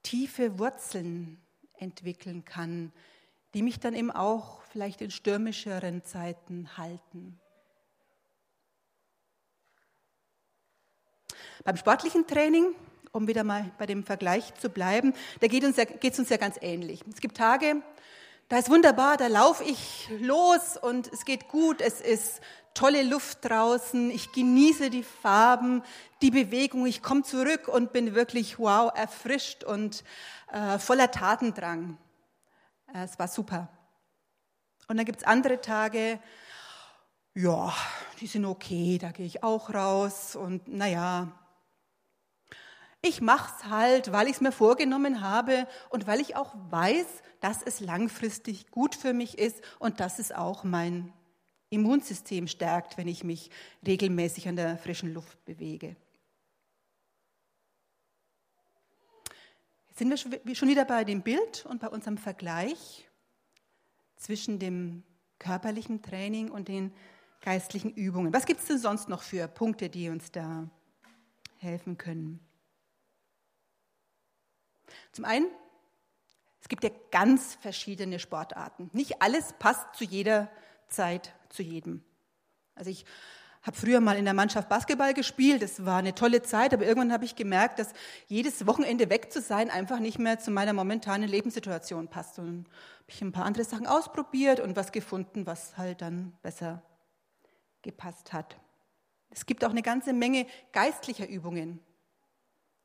tiefe 0.03 0.59
Wurzeln 0.59 1.41
entwickeln 1.73 2.45
kann, 2.45 2.93
die 3.53 3.63
mich 3.63 3.79
dann 3.79 3.95
eben 3.95 4.11
auch 4.11 4.61
vielleicht 4.63 5.01
in 5.01 5.11
stürmischeren 5.11 6.03
Zeiten 6.03 6.77
halten. 6.77 7.39
Beim 11.63 11.77
sportlichen 11.77 12.27
Training, 12.27 12.75
um 13.11 13.27
wieder 13.27 13.43
mal 13.43 13.71
bei 13.77 13.85
dem 13.85 14.03
Vergleich 14.03 14.53
zu 14.55 14.69
bleiben, 14.69 15.13
da 15.39 15.47
geht 15.47 15.63
es 15.63 15.77
ja, 15.77 15.85
uns 16.19 16.29
ja 16.29 16.37
ganz 16.37 16.57
ähnlich. 16.61 17.01
Es 17.11 17.21
gibt 17.21 17.37
Tage, 17.37 17.81
da 18.49 18.57
ist 18.57 18.69
wunderbar, 18.69 19.17
da 19.17 19.27
laufe 19.27 19.63
ich 19.63 20.09
los 20.19 20.77
und 20.79 21.11
es 21.11 21.25
geht 21.25 21.47
gut, 21.47 21.81
es 21.81 22.01
ist 22.01 22.41
tolle 22.75 23.03
Luft 23.03 23.39
draußen, 23.41 24.11
ich 24.11 24.31
genieße 24.33 24.89
die 24.89 25.01
Farben, 25.01 25.81
die 26.21 26.29
Bewegung, 26.29 26.85
ich 26.85 27.01
komme 27.01 27.23
zurück 27.23 27.67
und 27.67 27.93
bin 27.93 28.13
wirklich 28.13 28.59
wow, 28.59 28.91
erfrischt 28.93 29.63
und 29.63 30.03
äh, 30.51 30.77
voller 30.77 31.09
Tatendrang. 31.09 31.97
Äh, 32.93 33.05
es 33.05 33.17
war 33.17 33.27
super. 33.27 33.69
Und 34.87 34.97
dann 34.97 35.05
gibt 35.05 35.19
es 35.21 35.25
andere 35.25 35.61
Tage, 35.61 36.19
ja, 37.35 37.73
die 38.21 38.27
sind 38.27 38.45
okay, 38.45 38.97
da 38.97 39.11
gehe 39.11 39.25
ich 39.25 39.43
auch 39.43 39.73
raus 39.73 40.35
und 40.35 40.67
naja, 40.69 41.31
ich 43.01 43.21
mache 43.21 43.53
es 43.55 43.69
halt, 43.69 44.11
weil 44.11 44.27
ich 44.27 44.35
es 44.35 44.41
mir 44.41 44.53
vorgenommen 44.53 45.21
habe 45.21 45.67
und 45.89 46.07
weil 46.07 46.21
ich 46.21 46.35
auch 46.35 46.55
weiß, 46.71 47.05
dass 47.41 47.61
es 47.61 47.81
langfristig 47.81 48.71
gut 48.71 48.95
für 48.95 49.13
mich 49.13 49.37
ist 49.37 49.61
und 49.79 49.99
dass 49.99 50.17
es 50.17 50.31
auch 50.31 50.63
mein 50.63 51.13
Immunsystem 51.69 52.47
stärkt, 52.47 52.97
wenn 52.97 53.07
ich 53.07 53.23
mich 53.23 53.51
regelmäßig 53.85 54.47
an 54.47 54.55
der 54.55 54.77
frischen 54.77 55.13
Luft 55.13 55.43
bewege. 55.45 55.95
Jetzt 59.89 59.99
sind 59.99 60.43
wir 60.43 60.55
schon 60.55 60.69
wieder 60.69 60.85
bei 60.85 61.03
dem 61.03 61.21
Bild 61.21 61.65
und 61.65 61.81
bei 61.81 61.89
unserem 61.89 62.17
Vergleich 62.17 63.07
zwischen 64.15 64.57
dem 64.57 65.03
körperlichen 65.37 66.01
Training 66.01 66.49
und 66.49 66.69
den 66.69 66.93
geistlichen 67.41 67.93
Übungen. 67.93 68.33
Was 68.33 68.45
gibt 68.45 68.61
es 68.61 68.67
denn 68.67 68.79
sonst 68.79 69.09
noch 69.09 69.21
für 69.21 69.47
Punkte, 69.47 69.89
die 69.89 70.09
uns 70.09 70.31
da 70.31 70.69
helfen 71.57 71.97
können? 71.97 72.39
Zum 75.11 75.25
einen, 75.25 75.47
es 76.61 76.67
gibt 76.67 76.83
ja 76.83 76.89
ganz 77.11 77.55
verschiedene 77.55 78.19
Sportarten. 78.19 78.89
Nicht 78.93 79.21
alles 79.21 79.53
passt 79.59 79.95
zu 79.95 80.03
jeder 80.03 80.49
Zeit, 80.87 81.33
zu 81.49 81.63
jedem. 81.63 82.03
Also 82.75 82.89
ich 82.89 83.05
habe 83.65 83.77
früher 83.77 83.99
mal 83.99 84.17
in 84.17 84.25
der 84.25 84.35
Mannschaft 84.35 84.69
Basketball 84.69 85.13
gespielt, 85.15 85.63
das 85.63 85.85
war 85.85 85.97
eine 85.97 86.13
tolle 86.13 86.43
Zeit, 86.43 86.73
aber 86.73 86.85
irgendwann 86.85 87.11
habe 87.11 87.25
ich 87.25 87.35
gemerkt, 87.35 87.79
dass 87.79 87.93
jedes 88.27 88.67
Wochenende 88.67 89.09
weg 89.09 89.33
zu 89.33 89.41
sein 89.41 89.71
einfach 89.71 89.99
nicht 89.99 90.19
mehr 90.19 90.37
zu 90.37 90.51
meiner 90.51 90.73
momentanen 90.73 91.27
Lebenssituation 91.27 92.07
passt. 92.07 92.37
Und 92.37 92.67
habe 92.67 93.07
ich 93.07 93.21
ein 93.21 93.31
paar 93.31 93.45
andere 93.45 93.63
Sachen 93.63 93.87
ausprobiert 93.87 94.59
und 94.59 94.75
was 94.75 94.91
gefunden, 94.91 95.47
was 95.47 95.77
halt 95.77 96.01
dann 96.01 96.33
besser 96.43 96.83
gepasst 97.85 98.33
hat. 98.33 98.57
Es 99.29 99.45
gibt 99.45 99.63
auch 99.63 99.69
eine 99.69 99.81
ganze 99.81 100.11
Menge 100.11 100.45
geistlicher 100.73 101.29
Übungen. 101.29 101.79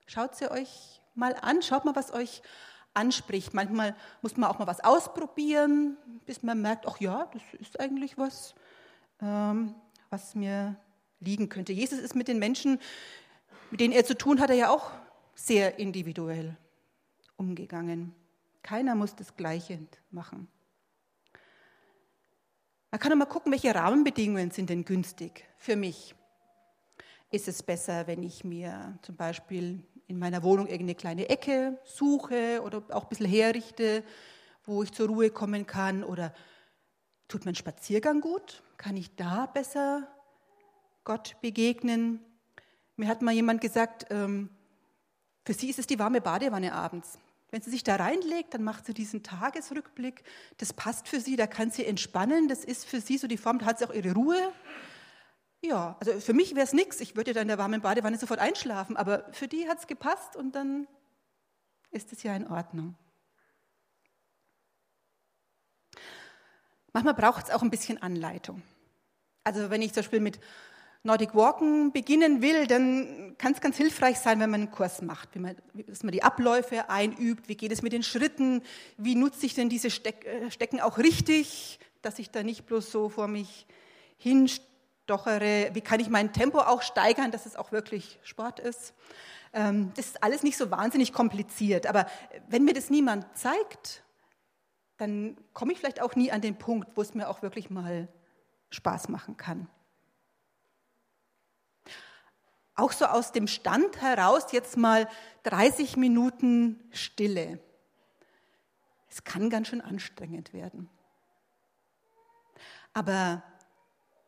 Schaut 0.06 0.36
sie 0.36 0.50
euch 0.50 1.00
mal 1.14 1.34
an, 1.34 1.62
schaut 1.62 1.84
mal, 1.84 1.96
was 1.96 2.12
euch 2.12 2.42
anspricht. 2.94 3.54
Manchmal 3.54 3.96
muss 4.22 4.36
man 4.36 4.48
auch 4.50 4.58
mal 4.58 4.66
was 4.66 4.80
ausprobieren, 4.80 5.96
bis 6.26 6.42
man 6.42 6.60
merkt, 6.60 6.86
ach 6.86 7.00
ja, 7.00 7.28
das 7.32 7.42
ist 7.58 7.80
eigentlich 7.80 8.18
was, 8.18 8.54
ähm, 9.20 9.74
was 10.10 10.34
mir 10.34 10.76
liegen 11.20 11.48
könnte. 11.48 11.72
Jesus 11.72 11.98
ist 11.98 12.14
mit 12.14 12.28
den 12.28 12.38
Menschen, 12.38 12.78
mit 13.70 13.80
denen 13.80 13.92
er 13.92 14.04
zu 14.04 14.16
tun 14.16 14.40
hat, 14.40 14.50
er 14.50 14.56
ja 14.56 14.70
auch 14.70 14.90
sehr 15.34 15.78
individuell 15.78 16.56
umgegangen. 17.36 18.14
Keiner 18.62 18.94
muss 18.94 19.14
das 19.14 19.36
Gleiche 19.36 19.78
machen. 20.10 20.48
Man 22.92 22.98
kann 22.98 23.12
auch 23.12 23.16
mal 23.16 23.26
gucken, 23.26 23.52
welche 23.52 23.72
Rahmenbedingungen 23.72 24.50
sind 24.50 24.68
denn 24.68 24.84
günstig 24.84 25.44
für 25.56 25.76
mich. 25.76 26.16
Ist 27.30 27.46
es 27.46 27.62
besser, 27.62 28.08
wenn 28.08 28.24
ich 28.24 28.42
mir 28.42 28.98
zum 29.02 29.14
Beispiel 29.14 29.84
in 30.08 30.18
meiner 30.18 30.42
Wohnung 30.42 30.66
irgendeine 30.66 30.96
kleine 30.96 31.28
Ecke 31.28 31.78
suche 31.84 32.60
oder 32.64 32.82
auch 32.90 33.04
ein 33.04 33.08
bisschen 33.08 33.28
herrichte, 33.28 34.02
wo 34.64 34.82
ich 34.82 34.90
zur 34.90 35.06
Ruhe 35.06 35.30
kommen 35.30 35.68
kann? 35.68 36.02
Oder 36.02 36.34
tut 37.28 37.44
mein 37.44 37.54
Spaziergang 37.54 38.20
gut? 38.20 38.60
Kann 38.76 38.96
ich 38.96 39.14
da 39.14 39.46
besser 39.46 40.08
Gott 41.04 41.36
begegnen? 41.40 42.18
Mir 42.96 43.06
hat 43.06 43.22
mal 43.22 43.32
jemand 43.32 43.60
gesagt, 43.60 44.06
ähm, 44.10 44.50
für 45.44 45.54
sie 45.54 45.70
ist 45.70 45.78
es 45.78 45.86
die 45.86 46.00
warme 46.00 46.20
Badewanne 46.20 46.72
abends. 46.72 47.20
Wenn 47.50 47.62
sie 47.62 47.70
sich 47.70 47.82
da 47.82 47.96
reinlegt, 47.96 48.54
dann 48.54 48.62
macht 48.62 48.86
sie 48.86 48.94
diesen 48.94 49.22
Tagesrückblick. 49.22 50.22
Das 50.58 50.72
passt 50.72 51.08
für 51.08 51.20
sie, 51.20 51.36
da 51.36 51.46
kann 51.46 51.70
sie 51.70 51.84
entspannen. 51.84 52.48
Das 52.48 52.64
ist 52.64 52.84
für 52.84 53.00
sie 53.00 53.18
so 53.18 53.26
die 53.26 53.36
Form, 53.36 53.58
da 53.58 53.66
hat 53.66 53.78
sie 53.78 53.88
auch 53.88 53.94
ihre 53.94 54.12
Ruhe. 54.12 54.52
Ja, 55.62 55.96
also 56.00 56.20
für 56.20 56.32
mich 56.32 56.54
wäre 56.54 56.64
es 56.64 56.72
nichts. 56.72 57.00
Ich 57.00 57.16
würde 57.16 57.32
dann 57.32 57.42
in 57.42 57.48
der 57.48 57.58
warmen 57.58 57.82
Badewanne 57.82 58.18
sofort 58.18 58.40
einschlafen, 58.40 58.96
aber 58.96 59.30
für 59.32 59.48
die 59.48 59.68
hat 59.68 59.78
es 59.78 59.86
gepasst 59.86 60.36
und 60.36 60.54
dann 60.54 60.86
ist 61.90 62.12
es 62.12 62.22
ja 62.22 62.34
in 62.34 62.46
Ordnung. 62.46 62.96
Manchmal 66.92 67.14
braucht 67.14 67.44
es 67.44 67.50
auch 67.50 67.62
ein 67.62 67.70
bisschen 67.70 68.00
Anleitung. 68.00 68.62
Also 69.44 69.70
wenn 69.70 69.82
ich 69.82 69.92
zum 69.92 70.02
Beispiel 70.02 70.20
mit 70.20 70.40
Nordic 71.02 71.34
Walken 71.34 71.92
beginnen 71.92 72.42
will, 72.42 72.66
dann 72.66 73.34
kann 73.38 73.52
es 73.52 73.60
ganz 73.60 73.76
hilfreich 73.76 74.18
sein, 74.18 74.38
wenn 74.40 74.50
man 74.50 74.62
einen 74.62 74.70
Kurs 74.70 75.00
macht, 75.00 75.34
man, 75.36 75.56
dass 75.86 76.02
man 76.02 76.12
die 76.12 76.22
Abläufe 76.22 76.90
einübt, 76.90 77.48
wie 77.48 77.56
geht 77.56 77.72
es 77.72 77.80
mit 77.80 77.92
den 77.92 78.02
Schritten, 78.02 78.62
wie 78.98 79.14
nutze 79.14 79.46
ich 79.46 79.54
denn 79.54 79.70
diese 79.70 79.90
Steck, 79.90 80.26
äh, 80.26 80.50
Stecken 80.50 80.80
auch 80.80 80.98
richtig, 80.98 81.78
dass 82.02 82.18
ich 82.18 82.30
da 82.30 82.42
nicht 82.42 82.66
bloß 82.66 82.90
so 82.90 83.08
vor 83.08 83.28
mich 83.28 83.66
hinstelle 84.18 84.70
stochere, 85.10 85.70
wie 85.72 85.80
kann 85.80 85.98
ich 85.98 86.08
mein 86.08 86.32
Tempo 86.32 86.60
auch 86.60 86.82
steigern, 86.82 87.32
dass 87.32 87.44
es 87.44 87.56
auch 87.56 87.72
wirklich 87.72 88.20
Sport 88.22 88.60
ist. 88.60 88.94
Ähm, 89.52 89.92
das 89.96 90.06
ist 90.06 90.22
alles 90.22 90.44
nicht 90.44 90.56
so 90.56 90.70
wahnsinnig 90.70 91.12
kompliziert, 91.12 91.88
aber 91.88 92.06
wenn 92.48 92.64
mir 92.64 92.74
das 92.74 92.90
niemand 92.90 93.26
zeigt, 93.36 94.04
dann 94.98 95.36
komme 95.52 95.72
ich 95.72 95.78
vielleicht 95.78 96.00
auch 96.00 96.14
nie 96.14 96.30
an 96.30 96.40
den 96.40 96.56
Punkt, 96.56 96.90
wo 96.94 97.02
es 97.02 97.14
mir 97.14 97.28
auch 97.28 97.42
wirklich 97.42 97.70
mal 97.70 98.06
Spaß 98.70 99.08
machen 99.08 99.36
kann. 99.36 99.66
Auch 102.74 102.92
so 102.92 103.06
aus 103.06 103.32
dem 103.32 103.46
Stand 103.46 104.00
heraus 104.00 104.52
jetzt 104.52 104.76
mal 104.76 105.08
30 105.42 105.96
Minuten 105.96 106.80
Stille. 106.92 107.58
Es 109.08 109.24
kann 109.24 109.50
ganz 109.50 109.68
schön 109.68 109.80
anstrengend 109.80 110.52
werden. 110.52 110.88
Aber 112.92 113.42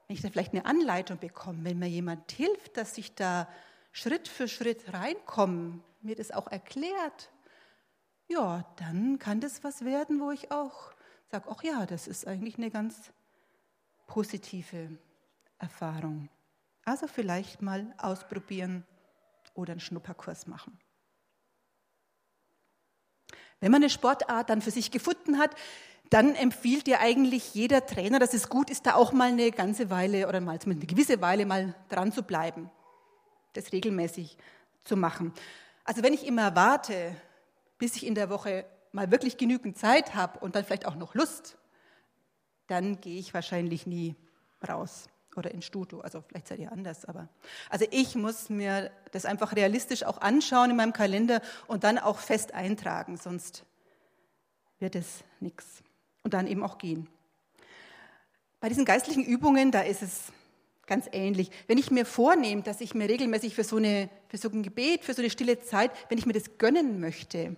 wenn 0.07 0.17
ich 0.17 0.23
da 0.23 0.29
vielleicht 0.29 0.53
eine 0.53 0.67
Anleitung 0.67 1.19
bekomme, 1.19 1.65
wenn 1.65 1.79
mir 1.79 1.89
jemand 1.89 2.31
hilft, 2.33 2.77
dass 2.77 2.99
ich 2.99 3.15
da 3.15 3.49
Schritt 3.93 4.29
für 4.29 4.49
Schritt 4.49 4.93
reinkomme, 4.93 5.81
mir 6.01 6.17
das 6.17 6.31
auch 6.31 6.49
erklärt, 6.49 7.31
ja, 8.29 8.65
dann 8.77 9.19
kann 9.19 9.41
das 9.41 9.63
was 9.63 9.85
werden, 9.85 10.21
wo 10.21 10.31
ich 10.31 10.51
auch 10.51 10.93
sage, 11.31 11.49
ach 11.51 11.63
ja, 11.63 11.87
das 11.87 12.09
ist 12.09 12.27
eigentlich 12.27 12.57
eine 12.57 12.71
ganz 12.71 13.13
positive 14.07 14.99
Erfahrung. 15.59 16.29
Also 16.85 17.07
vielleicht 17.07 17.63
mal 17.63 17.95
ausprobieren 17.99 18.85
oder 19.55 19.73
einen 19.73 19.81
Schnupperkurs 19.81 20.47
machen. 20.47 20.79
Wenn 23.61 23.71
man 23.71 23.83
eine 23.83 23.91
Sportart 23.91 24.51
dann 24.51 24.61
für 24.61 24.73
sich 24.73 24.91
gefunden 24.91 25.39
hat, 25.39 25.55
dann 26.11 26.35
empfiehlt 26.35 26.89
dir 26.89 27.01
eigentlich 27.01 27.55
jeder 27.55 27.87
Trainer, 27.87 28.19
dass 28.19 28.35
es 28.35 28.49
gut 28.49 28.69
ist, 28.69 28.87
da 28.87 28.95
auch 28.95 29.13
mal 29.13 29.29
eine 29.29 29.51
ganze 29.53 29.89
Weile 29.89 30.29
oder 30.29 30.41
mal 30.41 30.61
zumindest 30.61 30.89
eine 30.89 30.95
gewisse 30.95 31.21
Weile 31.21 31.47
mal 31.47 31.75
dran 31.89 32.13
zu 32.13 32.23
bleiben, 32.23 32.71
das 33.53 33.73
regelmäßig 33.73 34.37
zu 34.83 34.97
machen. 34.97 35.33
Also 35.85 36.03
wenn 36.03 36.13
ich 36.13 36.27
immer 36.27 36.57
warte, 36.57 37.17
bis 37.79 37.95
ich 37.97 38.05
in 38.05 38.17
der 38.17 38.29
Woche 38.29 38.67
mal 38.91 39.11
wirklich 39.11 39.37
genügend 39.37 39.79
Zeit 39.79 40.15
habe 40.15 40.41
und 40.41 40.57
dann 40.57 40.65
vielleicht 40.65 40.87
auch 40.87 40.97
noch 40.97 41.15
Lust, 41.15 41.57
dann 42.67 43.01
gehe 43.01 43.19
ich 43.19 43.33
wahrscheinlich 43.33 43.87
nie 43.87 44.17
raus 44.69 45.09
oder 45.37 45.51
ins 45.51 45.65
Studio. 45.65 46.01
Also 46.01 46.23
vielleicht 46.27 46.49
seid 46.49 46.59
ihr 46.59 46.73
anders, 46.73 47.05
aber 47.05 47.29
also 47.71 47.87
ich 47.91 48.15
muss 48.15 48.49
mir 48.49 48.91
das 49.13 49.25
einfach 49.25 49.55
realistisch 49.57 50.05
auch 50.05 50.21
anschauen 50.21 50.71
in 50.71 50.77
meinem 50.77 50.93
Kalender 50.93 51.41
und 51.67 51.85
dann 51.85 51.99
auch 51.99 52.19
fest 52.19 52.55
eintragen, 52.55 53.17
sonst 53.17 53.65
wird 54.79 54.97
es 54.97 55.25
nichts. 55.41 55.83
Und 56.25 56.35
dann 56.35 56.47
eben 56.47 56.63
auch 56.63 56.79
gehen. 56.79 57.09
Bei 58.61 58.69
diesen 58.69 58.85
geistlichen 58.85 59.25
Übungen, 59.25 59.73
da 59.73 59.81
ist 59.81 60.03
es 60.03 60.33
ganz 60.87 61.09
ähnlich. 61.13 61.51
Wenn 61.67 61.79
ich 61.79 61.91
mir 61.91 62.07
vornehme, 62.07 62.63
dass 62.63 62.81
ich 62.81 62.95
mir 62.95 63.09
regelmäßig 63.09 63.55
für 63.55 63.65
so, 63.65 63.77
eine, 63.77 64.09
für 64.29 64.37
so 64.37 64.49
ein 64.49 64.63
Gebet, 64.63 65.05
für 65.05 65.15
so 65.15 65.23
eine 65.23 65.31
stille 65.31 65.61
Zeit, 65.61 65.91
wenn 66.09 66.19
ich 66.19 66.27
mir 66.27 66.33
das 66.33 66.59
gönnen 66.59 67.01
möchte, 67.01 67.57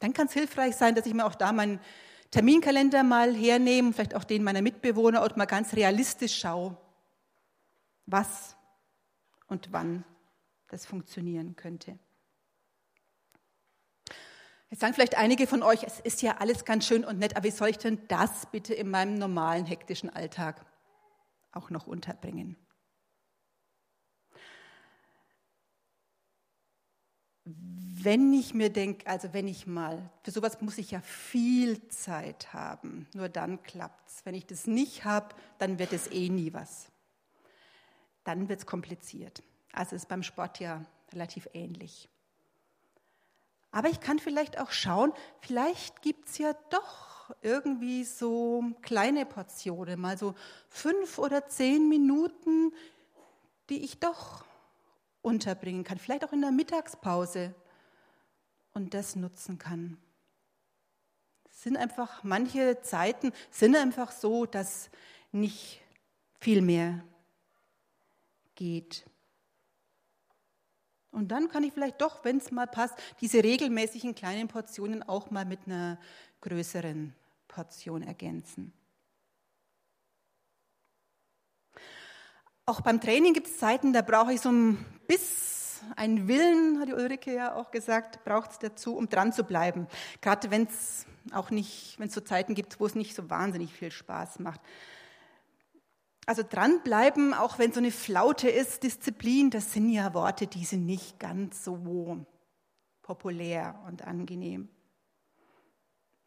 dann 0.00 0.12
kann 0.12 0.26
es 0.26 0.32
hilfreich 0.32 0.76
sein, 0.76 0.94
dass 0.94 1.06
ich 1.06 1.14
mir 1.14 1.24
auch 1.24 1.34
da 1.34 1.52
meinen 1.52 1.80
Terminkalender 2.30 3.02
mal 3.02 3.34
hernehmen, 3.34 3.92
vielleicht 3.92 4.14
auch 4.14 4.24
den 4.24 4.44
meiner 4.44 4.62
Mitbewohner 4.62 5.22
und 5.22 5.36
mal 5.36 5.46
ganz 5.46 5.74
realistisch 5.74 6.38
schaue, 6.38 6.76
was 8.06 8.56
und 9.46 9.72
wann 9.72 10.04
das 10.68 10.84
funktionieren 10.84 11.56
könnte. 11.56 11.98
Jetzt 14.70 14.80
sagen 14.80 14.92
vielleicht 14.92 15.16
einige 15.16 15.46
von 15.46 15.62
euch, 15.62 15.82
es 15.82 15.98
ist 16.00 16.20
ja 16.20 16.36
alles 16.38 16.66
ganz 16.66 16.86
schön 16.86 17.04
und 17.04 17.18
nett, 17.18 17.36
aber 17.36 17.44
wie 17.46 17.50
soll 17.50 17.70
ich 17.70 17.78
denn 17.78 18.06
das 18.08 18.44
bitte 18.50 18.74
in 18.74 18.90
meinem 18.90 19.14
normalen 19.14 19.64
hektischen 19.64 20.10
Alltag 20.10 20.66
auch 21.52 21.70
noch 21.70 21.86
unterbringen? 21.86 22.56
Wenn 28.02 28.32
ich 28.32 28.54
mir 28.54 28.70
denke, 28.70 29.06
also 29.06 29.32
wenn 29.32 29.48
ich 29.48 29.66
mal, 29.66 30.10
für 30.22 30.30
sowas 30.30 30.60
muss 30.60 30.78
ich 30.78 30.90
ja 30.90 31.00
viel 31.00 31.88
Zeit 31.88 32.52
haben, 32.52 33.06
nur 33.14 33.28
dann 33.28 33.62
klappt 33.62 34.08
es. 34.08 34.24
Wenn 34.24 34.34
ich 34.34 34.46
das 34.46 34.66
nicht 34.66 35.04
habe, 35.04 35.34
dann 35.58 35.78
wird 35.78 35.92
es 35.92 36.06
eh 36.08 36.28
nie 36.28 36.52
was. 36.52 36.86
Dann 38.24 38.48
wird 38.48 38.60
es 38.60 38.66
kompliziert. 38.66 39.42
Also 39.72 39.96
ist 39.96 40.08
beim 40.08 40.22
Sport 40.22 40.60
ja 40.60 40.84
relativ 41.12 41.48
ähnlich. 41.54 42.08
Aber 43.70 43.88
ich 43.88 44.00
kann 44.00 44.18
vielleicht 44.18 44.58
auch 44.58 44.70
schauen, 44.70 45.12
vielleicht 45.40 46.02
gibt 46.02 46.28
es 46.28 46.38
ja 46.38 46.54
doch 46.70 47.34
irgendwie 47.42 48.04
so 48.04 48.64
kleine 48.82 49.26
Portionen, 49.26 50.00
mal 50.00 50.16
so 50.16 50.34
fünf 50.68 51.18
oder 51.18 51.46
zehn 51.48 51.88
Minuten, 51.88 52.72
die 53.68 53.84
ich 53.84 54.00
doch 54.00 54.44
unterbringen 55.28 55.84
kann. 55.84 55.98
Vielleicht 55.98 56.24
auch 56.24 56.32
in 56.32 56.40
der 56.40 56.50
Mittagspause 56.50 57.54
und 58.72 58.94
das 58.94 59.14
nutzen 59.14 59.58
kann. 59.58 59.98
Es 61.50 61.62
sind 61.62 61.76
einfach, 61.76 62.24
manche 62.24 62.80
Zeiten 62.80 63.32
sind 63.50 63.76
einfach 63.76 64.10
so, 64.10 64.46
dass 64.46 64.90
nicht 65.30 65.80
viel 66.40 66.62
mehr 66.62 67.04
geht. 68.54 69.04
Und 71.10 71.28
dann 71.28 71.48
kann 71.48 71.64
ich 71.64 71.72
vielleicht 71.72 72.00
doch, 72.00 72.24
wenn 72.24 72.38
es 72.38 72.50
mal 72.50 72.66
passt, 72.66 72.94
diese 73.20 73.42
regelmäßigen 73.42 74.14
kleinen 74.14 74.48
Portionen 74.48 75.02
auch 75.02 75.30
mal 75.30 75.44
mit 75.44 75.60
einer 75.66 75.98
größeren 76.40 77.14
Portion 77.48 78.02
ergänzen. 78.02 78.72
Auch 82.68 82.82
beim 82.82 83.00
Training 83.00 83.32
gibt 83.32 83.46
es 83.46 83.56
Zeiten, 83.56 83.94
da 83.94 84.02
brauche 84.02 84.34
ich 84.34 84.42
so 84.42 84.50
ein 84.50 84.84
Biss 85.06 85.80
einen 85.96 86.28
Willen, 86.28 86.78
hat 86.78 86.88
die 86.88 86.92
Ulrike 86.92 87.34
ja 87.34 87.54
auch 87.54 87.70
gesagt, 87.70 88.22
braucht 88.24 88.50
es 88.50 88.58
dazu, 88.58 88.94
um 88.94 89.08
dran 89.08 89.32
zu 89.32 89.44
bleiben. 89.44 89.86
Gerade 90.20 90.50
wenn 90.50 90.64
es 90.64 91.06
auch 91.32 91.48
nicht, 91.50 91.98
wenn 91.98 92.08
es 92.08 92.14
so 92.14 92.20
Zeiten 92.20 92.54
gibt, 92.54 92.78
wo 92.78 92.84
es 92.84 92.94
nicht 92.94 93.14
so 93.14 93.30
wahnsinnig 93.30 93.72
viel 93.72 93.90
Spaß 93.90 94.40
macht. 94.40 94.60
Also 96.26 96.42
dranbleiben, 96.46 97.32
auch 97.32 97.58
wenn 97.58 97.72
so 97.72 97.80
eine 97.80 97.90
Flaute 97.90 98.50
ist, 98.50 98.82
Disziplin, 98.82 99.48
das 99.48 99.72
sind 99.72 99.88
ja 99.88 100.12
Worte, 100.12 100.46
die 100.46 100.66
sind 100.66 100.84
nicht 100.84 101.18
ganz 101.18 101.64
so 101.64 102.18
populär 103.00 103.82
und 103.86 104.06
angenehm. 104.06 104.68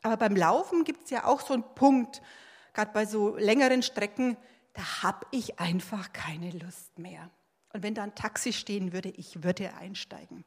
Aber 0.02 0.18
beim 0.18 0.36
Laufen 0.36 0.86
gibt 0.86 1.04
es 1.04 1.12
ja 1.12 1.26
auch 1.26 1.42
so 1.42 1.54
einen 1.54 1.76
Punkt, 1.76 2.24
gerade 2.74 2.94
bei 2.94 3.06
so 3.06 3.36
längeren 3.38 3.84
Strecken, 3.84 4.38
da 4.74 5.04
habe 5.04 5.26
ich 5.32 5.60
einfach 5.60 6.14
keine 6.14 6.52
Lust 6.52 6.98
mehr. 6.98 7.30
Und 7.74 7.84
wenn 7.84 7.94
da 7.94 8.04
ein 8.04 8.16
Taxi 8.16 8.54
stehen 8.54 8.94
würde, 8.94 9.10
ich 9.10 9.44
würde 9.44 9.74
einsteigen. 9.76 10.44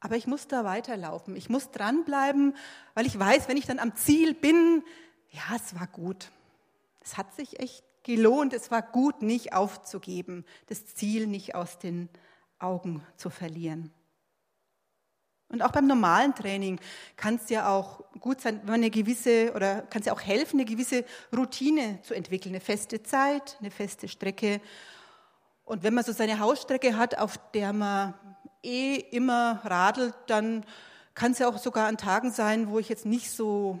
Aber 0.00 0.16
ich 0.16 0.26
muss 0.26 0.48
da 0.48 0.64
weiterlaufen. 0.64 1.36
Ich 1.36 1.48
muss 1.48 1.70
dranbleiben, 1.70 2.56
weil 2.94 3.06
ich 3.06 3.18
weiß, 3.18 3.48
wenn 3.48 3.56
ich 3.56 3.66
dann 3.66 3.78
am 3.78 3.94
Ziel 3.94 4.34
bin, 4.34 4.82
ja, 5.30 5.54
es 5.54 5.78
war 5.78 5.86
gut. 5.86 6.30
Es 7.00 7.16
hat 7.16 7.34
sich 7.34 7.60
echt 7.60 7.84
gelohnt. 8.02 8.52
Es 8.52 8.70
war 8.70 8.82
gut, 8.82 9.22
nicht 9.22 9.52
aufzugeben, 9.52 10.44
das 10.66 10.86
Ziel 10.86 11.26
nicht 11.26 11.54
aus 11.54 11.78
den 11.78 12.08
Augen 12.58 13.06
zu 13.16 13.30
verlieren. 13.30 13.92
Und 15.52 15.62
auch 15.62 15.70
beim 15.70 15.86
normalen 15.86 16.34
Training 16.34 16.80
kann 17.16 17.36
es 17.36 17.48
ja 17.50 17.68
auch 17.68 18.02
gut 18.18 18.40
sein, 18.40 18.58
wenn 18.62 18.66
man 18.66 18.74
eine 18.74 18.90
gewisse 18.90 19.52
oder 19.54 19.82
kann 19.82 20.00
es 20.00 20.06
ja 20.06 20.12
auch 20.12 20.20
helfen, 20.20 20.58
eine 20.58 20.64
gewisse 20.64 21.04
Routine 21.36 22.00
zu 22.02 22.14
entwickeln, 22.14 22.54
eine 22.54 22.60
feste 22.60 23.02
Zeit, 23.02 23.56
eine 23.60 23.70
feste 23.70 24.08
Strecke 24.08 24.60
und 25.64 25.82
wenn 25.82 25.94
man 25.94 26.04
so 26.04 26.12
seine 26.12 26.38
Hausstrecke 26.38 26.96
hat, 26.96 27.18
auf 27.18 27.38
der 27.52 27.72
man 27.72 28.14
eh 28.62 28.96
immer 28.96 29.60
radelt, 29.64 30.14
dann 30.26 30.64
kann 31.14 31.32
es 31.32 31.38
ja 31.38 31.48
auch 31.48 31.58
sogar 31.58 31.88
an 31.88 31.96
Tagen 31.96 32.32
sein, 32.32 32.68
wo 32.68 32.78
ich 32.78 32.88
jetzt 32.88 33.06
nicht 33.06 33.30
so 33.30 33.80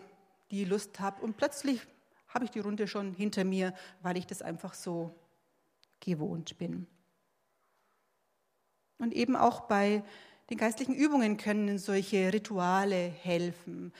die 0.50 0.64
Lust 0.64 1.00
habe. 1.00 1.22
Und 1.22 1.36
plötzlich 1.36 1.80
habe 2.28 2.44
ich 2.44 2.50
die 2.50 2.60
Runde 2.60 2.86
schon 2.86 3.12
hinter 3.12 3.44
mir, 3.44 3.74
weil 4.00 4.16
ich 4.16 4.26
das 4.26 4.42
einfach 4.42 4.74
so 4.74 5.14
gewohnt 6.00 6.56
bin. 6.58 6.86
Und 8.98 9.12
eben 9.12 9.36
auch 9.36 9.62
bei 9.62 10.04
den 10.52 10.58
geistlichen 10.58 10.94
Übungen 10.94 11.38
können 11.38 11.78
solche 11.78 12.30
Rituale 12.30 12.94
helfen. 12.94 13.90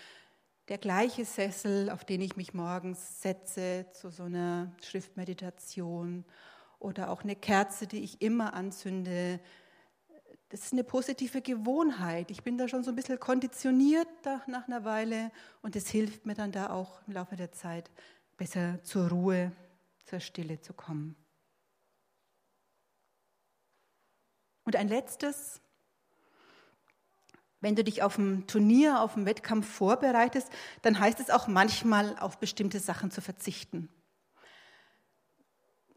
Der 0.69 0.77
gleiche 0.77 1.25
Sessel, 1.25 1.88
auf 1.88 2.05
den 2.05 2.21
ich 2.21 2.37
mich 2.37 2.53
morgens 2.53 3.23
setze 3.23 3.87
zu 3.93 4.11
so 4.11 4.25
einer 4.25 4.71
Schriftmeditation 4.83 6.27
oder 6.79 7.09
auch 7.09 7.23
eine 7.23 7.37
Kerze, 7.37 7.87
die 7.87 8.05
ich 8.05 8.21
immer 8.21 8.53
anzünde. 8.53 9.41
Das 10.51 10.65
ist 10.65 10.75
eine 10.75 10.85
positive 10.85 11.41
Gewohnheit. 11.41 12.31
Ich 12.31 12.43
bin 12.43 12.59
da 12.59 12.69
schon 12.69 12.85
so 12.85 12.91
ein 12.91 12.97
bisschen 12.97 13.19
konditioniert 13.19 14.07
nach 14.47 14.69
einer 14.69 14.85
Weile 14.85 15.33
und 15.62 15.75
es 15.75 15.88
hilft 15.88 16.27
mir 16.27 16.35
dann 16.35 16.53
da 16.53 16.69
auch 16.69 17.01
im 17.07 17.15
Laufe 17.15 17.35
der 17.35 17.53
Zeit 17.53 17.91
besser 18.37 18.79
zur 18.83 19.09
Ruhe, 19.09 19.53
zur 20.05 20.21
Stille 20.21 20.61
zu 20.61 20.75
kommen. 20.75 21.17
Und 24.65 24.77
ein 24.77 24.88
letztes, 24.88 25.62
wenn 27.62 27.77
du 27.77 27.83
dich 27.85 28.03
auf 28.03 28.18
ein 28.18 28.46
Turnier, 28.46 29.01
auf 29.01 29.16
einen 29.16 29.25
Wettkampf 29.25 29.66
vorbereitest, 29.66 30.48
dann 30.83 30.98
heißt 30.98 31.20
es 31.20 31.31
auch 31.31 31.46
manchmal 31.46 32.16
auf 32.18 32.38
bestimmte 32.38 32.81
Sachen 32.81 33.11
zu 33.11 33.22
verzichten. 33.22 33.88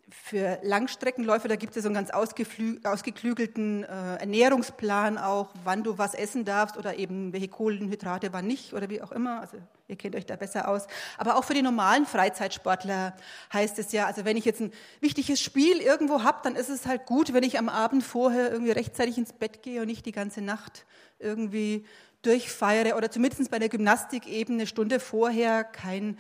für 0.10 0.60
Langstreckenläufer, 0.63 1.47
da 1.47 1.56
gibt 1.56 1.75
es 1.75 1.84
so 1.84 1.89
einen 1.89 1.95
ganz 1.95 2.10
ausgeklügelten 2.12 3.84
äh, 3.84 4.15
Ernährungsplan 4.17 5.17
auch, 5.17 5.54
wann 5.63 5.84
du 5.84 5.97
was 5.97 6.13
essen 6.13 6.45
darfst 6.45 6.78
oder 6.78 6.97
eben 6.97 7.34
welche 7.34 7.49
Kohlenhydrate, 7.49 8.32
wann 8.32 8.47
nicht 8.47 8.73
oder 8.73 8.89
wie 8.89 9.01
auch 9.01 9.12
immer. 9.12 9.41
Also 9.41 9.58
ihr 9.88 9.95
kennt 9.95 10.15
euch 10.15 10.26
da 10.26 10.36
besser 10.36 10.67
aus. 10.67 10.88
Aber 11.17 11.38
auch 11.38 11.43
für 11.43 11.54
die 11.54 11.62
normalen 11.62 12.06
Freizeitsportler 12.06 13.15
heißt 13.54 13.78
es 13.80 13.91
ja, 13.91 14.06
also 14.06 14.26
wenn 14.26 14.38
ich 14.38 14.45
jetzt 14.45 14.62
ein 14.62 14.71
wichtiges 15.00 15.41
Spiel 15.41 15.78
irgendwo 15.78 16.24
habe, 16.24 16.39
dann 16.43 16.56
ist 16.56 16.69
es 16.69 16.86
halt 16.86 17.06
gut, 17.06 17.34
wenn 17.34 17.43
ich 17.43 17.60
am 17.60 17.69
Abend 17.69 18.04
vorher 18.04 18.52
irgendwie 18.52 18.71
rechtzeitig 18.71 19.17
ins 19.17 19.34
Bett 19.34 19.62
gehe 19.63 19.82
und 19.82 19.88
nicht 19.88 20.06
die 20.06 20.12
ganze 20.12 20.41
Nacht 20.41 20.86
irgendwie 21.19 21.86
durchfeiere 22.24 22.95
oder 22.95 23.12
zumindest 23.12 23.52
bei 23.52 23.60
der 23.60 23.69
Gymnastik 23.69 24.28
eben 24.28 24.56
eine 24.56 24.67
Stunde 24.67 25.00
vorher 25.00 25.63
kein 25.63 26.17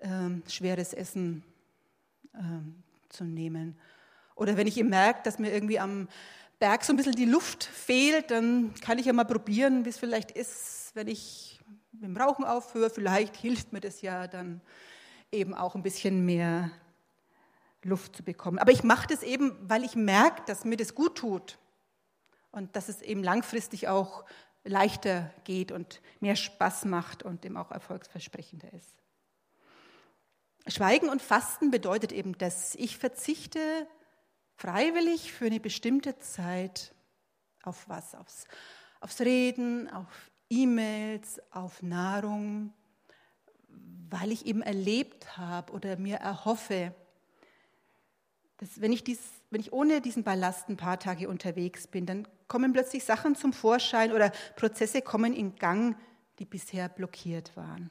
ähm, 0.00 0.42
schweres 0.48 0.92
Essen 0.92 1.42
ähm, 2.34 2.82
zu 3.08 3.24
nehmen. 3.24 3.78
Oder 4.36 4.56
wenn 4.56 4.66
ich 4.66 4.78
eben 4.78 4.88
merke, 4.88 5.20
dass 5.24 5.38
mir 5.38 5.52
irgendwie 5.52 5.78
am 5.78 6.08
Berg 6.60 6.84
so 6.84 6.92
ein 6.92 6.96
bisschen 6.96 7.14
die 7.14 7.24
Luft 7.24 7.64
fehlt, 7.64 8.30
dann 8.30 8.74
kann 8.80 8.98
ich 8.98 9.06
ja 9.06 9.12
mal 9.12 9.24
probieren, 9.24 9.84
wie 9.84 9.88
es 9.88 9.98
vielleicht 9.98 10.30
ist, 10.30 10.92
wenn 10.94 11.08
ich 11.08 11.59
mit 11.92 12.02
dem 12.02 12.16
Rauchen 12.16 12.44
aufhöre. 12.44 12.90
Vielleicht 12.90 13.36
hilft 13.36 13.72
mir 13.72 13.80
das 13.80 14.02
ja 14.02 14.26
dann 14.26 14.60
eben 15.32 15.54
auch 15.54 15.74
ein 15.74 15.82
bisschen 15.82 16.24
mehr 16.24 16.70
Luft 17.82 18.16
zu 18.16 18.22
bekommen. 18.22 18.58
Aber 18.58 18.72
ich 18.72 18.82
mache 18.82 19.06
das 19.08 19.22
eben, 19.22 19.56
weil 19.68 19.84
ich 19.84 19.94
merke, 19.94 20.42
dass 20.46 20.64
mir 20.64 20.76
das 20.76 20.94
gut 20.94 21.16
tut 21.16 21.58
und 22.50 22.76
dass 22.76 22.88
es 22.88 23.02
eben 23.02 23.22
langfristig 23.22 23.88
auch 23.88 24.24
leichter 24.64 25.32
geht 25.44 25.72
und 25.72 26.00
mehr 26.20 26.36
Spaß 26.36 26.84
macht 26.84 27.22
und 27.22 27.44
eben 27.44 27.56
auch 27.56 27.70
erfolgsversprechender 27.70 28.72
ist. 28.72 29.00
Schweigen 30.66 31.08
und 31.08 31.22
Fasten 31.22 31.70
bedeutet 31.70 32.12
eben 32.12 32.36
das, 32.36 32.74
ich 32.74 32.98
verzichte 32.98 33.88
freiwillig 34.56 35.32
für 35.32 35.46
eine 35.46 35.58
bestimmte 35.58 36.18
Zeit 36.18 36.94
auf 37.62 37.88
was? 37.88 38.14
Aufs, 38.14 38.46
aufs 39.00 39.20
Reden, 39.20 39.90
auf 39.90 40.29
E-Mails, 40.50 41.40
auf 41.50 41.82
Nahrung, 41.82 42.72
weil 44.10 44.32
ich 44.32 44.46
eben 44.46 44.62
erlebt 44.62 45.36
habe 45.36 45.72
oder 45.72 45.96
mir 45.96 46.16
erhoffe, 46.16 46.92
dass 48.58 48.80
wenn 48.80 48.92
ich, 48.92 49.04
dies, 49.04 49.20
wenn 49.50 49.60
ich 49.60 49.72
ohne 49.72 50.00
diesen 50.00 50.24
Ballast 50.24 50.68
ein 50.68 50.76
paar 50.76 50.98
Tage 50.98 51.28
unterwegs 51.28 51.86
bin, 51.86 52.04
dann 52.04 52.28
kommen 52.48 52.72
plötzlich 52.72 53.04
Sachen 53.04 53.36
zum 53.36 53.52
Vorschein 53.52 54.12
oder 54.12 54.32
Prozesse 54.56 55.00
kommen 55.00 55.32
in 55.32 55.54
Gang, 55.54 55.96
die 56.38 56.44
bisher 56.44 56.88
blockiert 56.88 57.56
waren. 57.56 57.90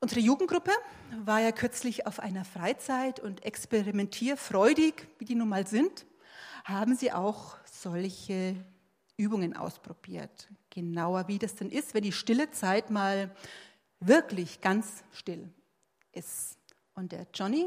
Unsere 0.00 0.20
Jugendgruppe 0.20 0.70
war 1.24 1.40
ja 1.40 1.52
kürzlich 1.52 2.06
auf 2.06 2.20
einer 2.20 2.44
Freizeit 2.44 3.20
und 3.20 3.44
experimentierfreudig, 3.44 5.06
wie 5.18 5.24
die 5.24 5.34
nun 5.34 5.48
mal 5.48 5.66
sind, 5.66 6.06
haben 6.68 6.94
sie 6.94 7.12
auch 7.12 7.56
solche 7.64 8.56
Übungen 9.16 9.56
ausprobiert. 9.56 10.48
Genauer, 10.70 11.28
wie 11.28 11.38
das 11.38 11.54
denn 11.54 11.70
ist, 11.70 11.94
wenn 11.94 12.02
die 12.02 12.12
stille 12.12 12.50
Zeit 12.50 12.90
mal 12.90 13.34
wirklich 14.00 14.60
ganz 14.60 15.02
still 15.12 15.50
ist. 16.12 16.58
Und 16.94 17.12
der 17.12 17.26
Johnny 17.34 17.66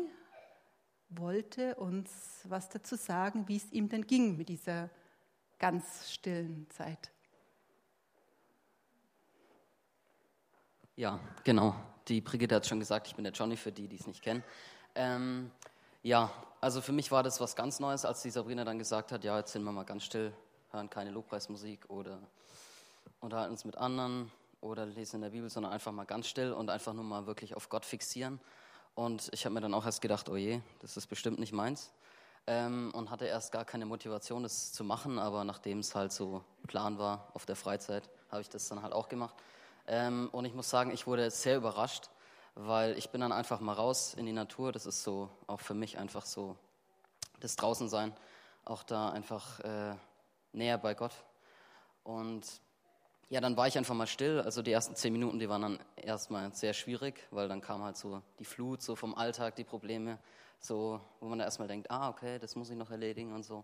wollte 1.10 1.76
uns 1.76 2.42
was 2.46 2.70
dazu 2.70 2.96
sagen, 2.96 3.48
wie 3.48 3.58
es 3.58 3.72
ihm 3.72 3.90
denn 3.90 4.06
ging 4.06 4.38
mit 4.38 4.50
dieser 4.50 4.90
ganz 5.60 6.12
stillen 6.12 6.70
Zeit. 6.70 7.12
Ja, 10.96 11.20
genau 11.44 11.76
die 12.08 12.22
Brigitte 12.22 12.56
hat 12.56 12.68
schon 12.68 12.80
gesagt, 12.80 13.08
ich 13.08 13.16
bin 13.16 13.24
der 13.24 13.34
Johnny 13.34 13.56
für 13.56 13.72
die, 13.72 13.88
die 13.88 13.96
es 13.96 14.08
nicht 14.08 14.22
kennen. 14.22 14.44
Ähm, 14.96 15.52
ja, 16.04 16.32
also 16.60 16.82
für 16.82 16.92
mich 16.92 17.12
war 17.12 17.24
das 17.24 17.40
was 17.40 17.56
ganz 17.56 17.80
Neues, 17.80 18.06
als 18.06 18.22
die 18.22 18.32
Sabrina 18.32 18.64
dann 18.64 18.80
gesagt 18.80 19.12
hat, 19.12 19.24
ja, 19.24 19.38
jetzt 19.38 19.52
sind 19.52 19.64
wir 19.64 19.72
mal 19.72 19.84
ganz 19.84 20.04
still, 20.04 20.34
hören 20.72 20.90
keine 20.90 21.12
Lobpreismusik 21.12 21.90
oder 21.90 22.20
unterhalten 23.20 23.52
uns 23.52 23.66
mit 23.66 23.78
anderen 23.78 24.32
oder 24.62 24.86
lesen 24.86 25.18
in 25.18 25.22
der 25.24 25.30
Bibel, 25.30 25.50
sondern 25.50 25.72
einfach 25.72 25.92
mal 25.92 26.06
ganz 26.06 26.28
still 26.28 26.54
und 26.54 26.70
einfach 26.70 26.94
nur 26.94 27.04
mal 27.04 27.26
wirklich 27.26 27.56
auf 27.56 27.70
Gott 27.70 27.86
fixieren. 27.86 28.40
Und 28.96 29.30
ich 29.32 29.46
habe 29.46 29.54
mir 29.54 29.62
dann 29.62 29.74
auch 29.74 29.86
erst 29.86 30.02
gedacht, 30.02 30.30
oh 30.30 30.36
je, 30.36 30.62
das 30.80 30.98
ist 30.98 31.08
bestimmt 31.08 31.40
nicht 31.40 31.54
meins. 31.54 31.92
Ähm, 32.48 32.92
und 32.94 33.12
hatte 33.12 33.26
erst 33.26 33.52
gar 33.52 33.66
keine 33.66 33.86
Motivation, 33.86 34.44
das 34.44 34.74
zu 34.74 34.84
machen, 34.84 35.20
aber 35.20 35.44
nachdem 35.44 35.80
es 35.80 35.94
halt 35.94 36.12
so 36.12 36.44
Plan 36.66 36.98
war 36.98 37.30
auf 37.34 37.46
der 37.46 37.56
Freizeit, 37.56 38.10
habe 38.30 38.42
ich 38.42 38.50
das 38.50 38.68
dann 38.68 38.82
halt 38.82 38.94
auch 38.94 39.08
gemacht. 39.08 39.36
Ähm, 39.88 40.30
und 40.32 40.46
ich 40.46 40.54
muss 40.54 40.70
sagen, 40.70 40.92
ich 40.92 41.06
wurde 41.06 41.30
sehr 41.30 41.58
überrascht, 41.58 42.10
weil 42.56 42.98
ich 42.98 43.10
bin 43.10 43.22
dann 43.22 43.32
einfach 43.32 43.60
mal 43.60 43.74
raus 43.74 44.14
in 44.14 44.26
die 44.26 44.34
Natur. 44.34 44.72
Das 44.72 44.86
ist 44.86 45.04
so 45.04 45.30
auch 45.48 45.60
für 45.60 45.74
mich 45.74 45.98
einfach 45.98 46.26
so 46.26 46.56
das 47.40 47.56
Draußensein, 47.56 48.14
auch 48.66 48.84
da 48.84 49.10
einfach 49.10 49.60
äh, 49.62 49.96
näher 50.54 50.78
bei 50.78 50.94
Gott. 50.94 51.14
Und 52.04 52.46
ja, 53.30 53.40
dann 53.40 53.56
war 53.56 53.68
ich 53.68 53.78
einfach 53.78 53.96
mal 53.96 54.08
still. 54.08 54.42
Also 54.42 54.62
die 54.62 54.72
ersten 54.72 54.96
zehn 54.96 55.14
Minuten, 55.14 55.40
die 55.40 55.50
waren 55.50 55.62
dann 55.62 55.80
erstmal 55.96 56.54
sehr 56.54 56.74
schwierig, 56.74 57.28
weil 57.32 57.48
dann 57.48 57.62
kam 57.62 57.84
halt 57.84 57.98
so 57.98 58.22
die 58.40 58.46
Flut 58.46 58.82
so 58.82 58.96
vom 58.96 59.16
Alltag, 59.16 59.56
die 59.56 59.64
Probleme, 59.64 60.20
so, 60.60 61.00
wo 61.20 61.28
man 61.28 61.40
da 61.40 61.46
erstmal 61.46 61.68
denkt, 61.68 61.90
ah, 61.90 62.10
okay, 62.10 62.40
das 62.40 62.56
muss 62.56 62.70
ich 62.70 62.76
noch 62.76 62.92
erledigen 62.92 63.34
und 63.34 63.44
so. 63.44 63.64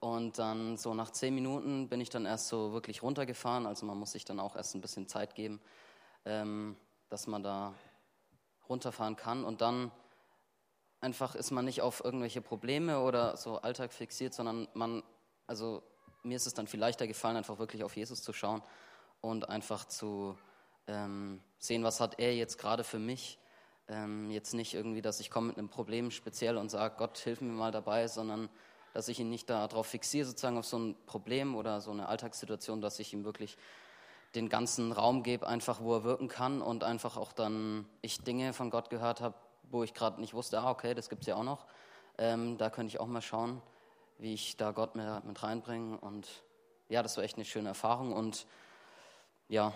Und 0.00 0.38
dann 0.38 0.76
so 0.76 0.92
nach 0.92 1.10
zehn 1.10 1.34
Minuten 1.34 1.88
bin 1.88 2.00
ich 2.00 2.10
dann 2.10 2.26
erst 2.26 2.48
so 2.48 2.72
wirklich 2.72 3.02
runtergefahren. 3.02 3.66
Also 3.66 3.86
man 3.86 3.96
muss 3.96 4.12
sich 4.12 4.24
dann 4.24 4.40
auch 4.40 4.56
erst 4.56 4.74
ein 4.74 4.80
bisschen 4.80 5.08
Zeit 5.08 5.34
geben, 5.34 5.60
ähm, 6.24 6.76
dass 7.08 7.26
man 7.26 7.42
da 7.42 7.74
runterfahren 8.68 9.16
kann. 9.16 9.44
Und 9.44 9.60
dann 9.60 9.90
einfach 11.00 11.34
ist 11.34 11.50
man 11.50 11.64
nicht 11.64 11.82
auf 11.82 12.04
irgendwelche 12.04 12.40
Probleme 12.40 13.00
oder 13.00 13.36
so 13.36 13.58
Alltag 13.58 13.92
fixiert, 13.92 14.34
sondern 14.34 14.68
man, 14.74 15.02
also 15.46 15.82
mir 16.22 16.36
ist 16.36 16.46
es 16.46 16.54
dann 16.54 16.66
viel 16.66 16.80
leichter 16.80 17.06
gefallen, 17.06 17.36
einfach 17.36 17.58
wirklich 17.58 17.84
auf 17.84 17.96
Jesus 17.96 18.22
zu 18.22 18.32
schauen 18.32 18.62
und 19.20 19.48
einfach 19.48 19.84
zu 19.84 20.36
ähm, 20.86 21.40
sehen, 21.58 21.84
was 21.84 22.00
hat 22.00 22.18
er 22.18 22.34
jetzt 22.34 22.58
gerade 22.58 22.84
für 22.84 22.98
mich. 22.98 23.38
Ähm, 23.88 24.30
jetzt 24.30 24.52
nicht 24.52 24.74
irgendwie, 24.74 25.02
dass 25.02 25.20
ich 25.20 25.30
komme 25.30 25.48
mit 25.48 25.58
einem 25.58 25.68
Problem 25.68 26.10
speziell 26.10 26.56
und 26.56 26.70
sage, 26.70 26.96
Gott, 26.98 27.18
hilf 27.18 27.40
mir 27.40 27.52
mal 27.52 27.70
dabei, 27.70 28.08
sondern 28.08 28.48
dass 28.92 29.08
ich 29.08 29.20
ihn 29.20 29.30
nicht 29.30 29.48
darauf 29.48 29.86
fixiere, 29.86 30.26
sozusagen 30.26 30.58
auf 30.58 30.66
so 30.66 30.78
ein 30.78 30.96
Problem 31.06 31.54
oder 31.54 31.80
so 31.80 31.92
eine 31.92 32.08
Alltagssituation, 32.08 32.80
dass 32.80 32.98
ich 32.98 33.12
ihm 33.12 33.24
wirklich 33.24 33.56
den 34.36 34.48
ganzen 34.48 34.92
Raum 34.92 35.22
gebe, 35.22 35.46
einfach 35.46 35.80
wo 35.80 35.94
er 35.94 36.04
wirken 36.04 36.28
kann 36.28 36.62
und 36.62 36.84
einfach 36.84 37.16
auch 37.16 37.32
dann 37.32 37.88
ich 38.02 38.20
Dinge 38.22 38.52
von 38.52 38.70
Gott 38.70 38.90
gehört 38.90 39.20
habe, 39.20 39.34
wo 39.70 39.82
ich 39.82 39.94
gerade 39.94 40.20
nicht 40.20 40.34
wusste, 40.34 40.60
ah, 40.60 40.70
okay, 40.70 40.94
das 40.94 41.08
gibt 41.08 41.22
es 41.22 41.26
ja 41.26 41.36
auch 41.36 41.42
noch. 41.42 41.66
Ähm, 42.18 42.58
da 42.58 42.70
könnte 42.70 42.90
ich 42.90 43.00
auch 43.00 43.06
mal 43.06 43.22
schauen, 43.22 43.60
wie 44.18 44.34
ich 44.34 44.56
da 44.56 44.70
Gott 44.70 44.94
mit, 44.94 45.42
reinbringe. 45.42 45.98
Und 45.98 46.28
ja, 46.88 47.02
das 47.02 47.16
war 47.16 47.24
echt 47.24 47.36
eine 47.36 47.44
schöne 47.44 47.70
Erfahrung. 47.70 48.12
Und 48.12 48.46
ja, 49.48 49.72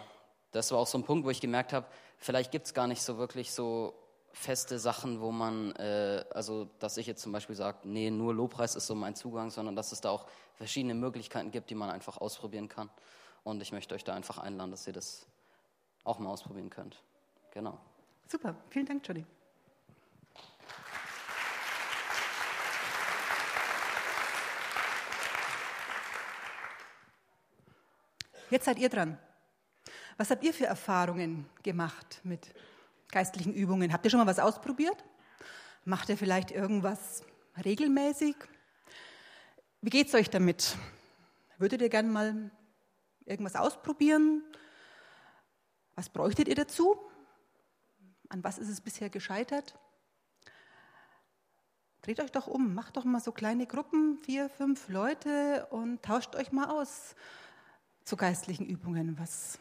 das 0.53 0.70
war 0.70 0.79
auch 0.79 0.87
so 0.87 0.99
ein 0.99 1.05
Punkt, 1.05 1.25
wo 1.25 1.31
ich 1.31 1.40
gemerkt 1.40 1.73
habe, 1.73 1.87
vielleicht 2.18 2.51
gibt 2.53 2.66
es 2.66 2.75
gar 2.75 2.87
nicht 2.87 3.03
so 3.03 3.18
wirklich 3.18 3.53
so 3.53 3.94
feste 4.33 4.79
Sachen, 4.79 5.20
wo 5.20 5.33
man, 5.33 5.73
äh, 5.77 6.25
also 6.33 6.68
dass 6.79 6.96
ich 6.96 7.07
jetzt 7.07 7.23
zum 7.23 7.33
Beispiel 7.33 7.57
sage, 7.57 7.79
nee, 7.85 8.11
nur 8.11 8.35
Lobpreis 8.35 8.77
ist 8.77 8.87
so 8.87 8.94
mein 8.94 9.16
Zugang, 9.16 9.51
sondern 9.51 9.75
dass 9.75 9.90
es 9.92 10.01
da 10.01 10.11
auch 10.11 10.27
verschiedene 10.55 10.94
Möglichkeiten 10.94 11.51
gibt, 11.51 11.70
die 11.70 11.75
man 11.75 11.90
einfach 11.90 12.18
ausprobieren 12.18 12.68
kann. 12.68 12.90
Und 13.44 13.62
ich 13.62 13.72
möchte 13.72 13.94
euch 13.94 14.05
da 14.05 14.14
einfach 14.14 14.38
einladen, 14.38 14.70
dass 14.70 14.87
ihr 14.87 14.92
das 14.92 15.26
auch 16.05 16.18
mal 16.18 16.31
ausprobieren 16.31 16.70
könnt. 16.70 17.03
Genau. 17.53 17.79
Super, 18.29 18.55
vielen 18.68 18.87
Dank, 18.87 19.07
Johnny. 19.07 19.24
Jetzt 28.50 28.64
seid 28.64 28.79
ihr 28.79 28.88
dran. 28.88 29.18
Was 30.16 30.31
habt 30.31 30.42
ihr 30.42 30.53
für 30.53 30.66
Erfahrungen 30.66 31.48
gemacht 31.62 32.20
mit 32.24 32.53
geistlichen 33.11 33.55
Übungen. 33.55 33.92
Habt 33.92 34.05
ihr 34.05 34.11
schon 34.11 34.20
mal 34.20 34.26
was 34.26 34.38
ausprobiert? 34.38 35.05
Macht 35.85 36.09
ihr 36.09 36.16
vielleicht 36.16 36.50
irgendwas 36.50 37.22
regelmäßig? 37.64 38.37
Wie 39.81 39.90
geht 39.90 40.09
es 40.09 40.14
euch 40.14 40.31
damit? 40.31 40.76
Würdet 41.59 41.82
ihr 41.82 41.88
gerne 41.88 42.09
mal 42.09 42.51
irgendwas 43.31 43.57
ausprobieren? 43.57 44.43
Was 45.95 46.09
bräuchtet 46.09 46.49
ihr 46.49 46.55
dazu? 46.55 46.99
An 48.28 48.45
was 48.45 48.59
ist 48.59 48.68
es 48.68 48.81
bisher 48.81 49.09
gescheitert? 49.09 49.78
Dreht 52.03 52.20
euch 52.20 52.33
doch 52.33 52.47
um, 52.47 52.74
macht 52.74 52.97
doch 52.97 53.05
mal 53.05 53.20
so 53.20 53.33
kleine 53.33 53.66
Gruppen, 53.66 54.18
vier, 54.22 54.49
fünf 54.49 54.89
Leute 54.89 55.66
und 55.70 56.03
tauscht 56.03 56.35
euch 56.35 56.51
mal 56.51 56.70
aus 56.70 57.14
zu 58.05 58.16
geistlichen 58.16 58.66
Übungen. 58.66 59.18
Was 59.18 59.59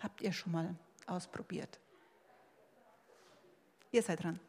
habt 0.00 0.22
ihr 0.22 0.32
schon 0.32 0.52
mal 0.52 0.74
ausprobiert? 1.06 1.78
Ihr 3.90 4.02
seid 4.02 4.22
dran. 4.22 4.40